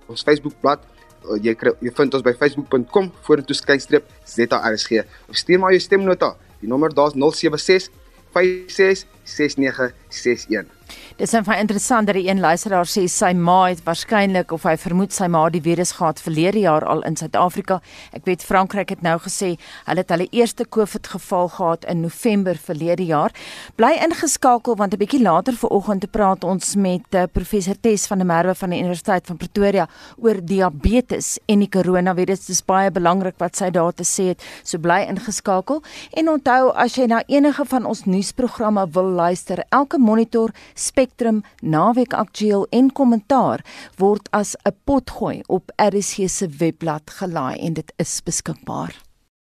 [0.07, 0.84] ons Facebookblad.
[1.23, 5.82] Uh, jy kry jy vind ons by facebook.com vorentoe skynstreep ZRSG of stuur maar jou
[5.82, 6.36] stemnota.
[6.59, 7.89] Die nommer daar is 076
[8.34, 10.78] 56 6961.
[11.19, 15.11] Dis net interessant dat die een luisteraar sê sy ma het waarskynlik of hy vermoed
[15.11, 17.81] sy ma die virus gehad verlede jaar al in Suid-Afrika.
[18.15, 22.55] Ek weet Frankryk het nou gesê hulle het hulle eerste COVID geval gehad in November
[22.55, 23.35] verlede jaar.
[23.75, 28.17] Bly ingeskakel want 'n bietjie later vanoggend te praat ons met uh, professor Tes van
[28.17, 29.87] der Merwe van die Universiteit van Pretoria
[30.17, 32.39] oor diabetes en die koronavirus.
[32.39, 34.43] Dit is baie belangrik wat sy daar te sê het.
[34.63, 35.83] So bly ingeskakel
[36.13, 42.13] en onthou as jy na enige van ons nuusprogramme wil luister, elke monitor Spectrum Naweek
[42.13, 43.65] Aktueel en Kommentaar
[43.97, 49.09] word as 'n potgooi op RSG se webblad gelaai en dit is beskikbaar.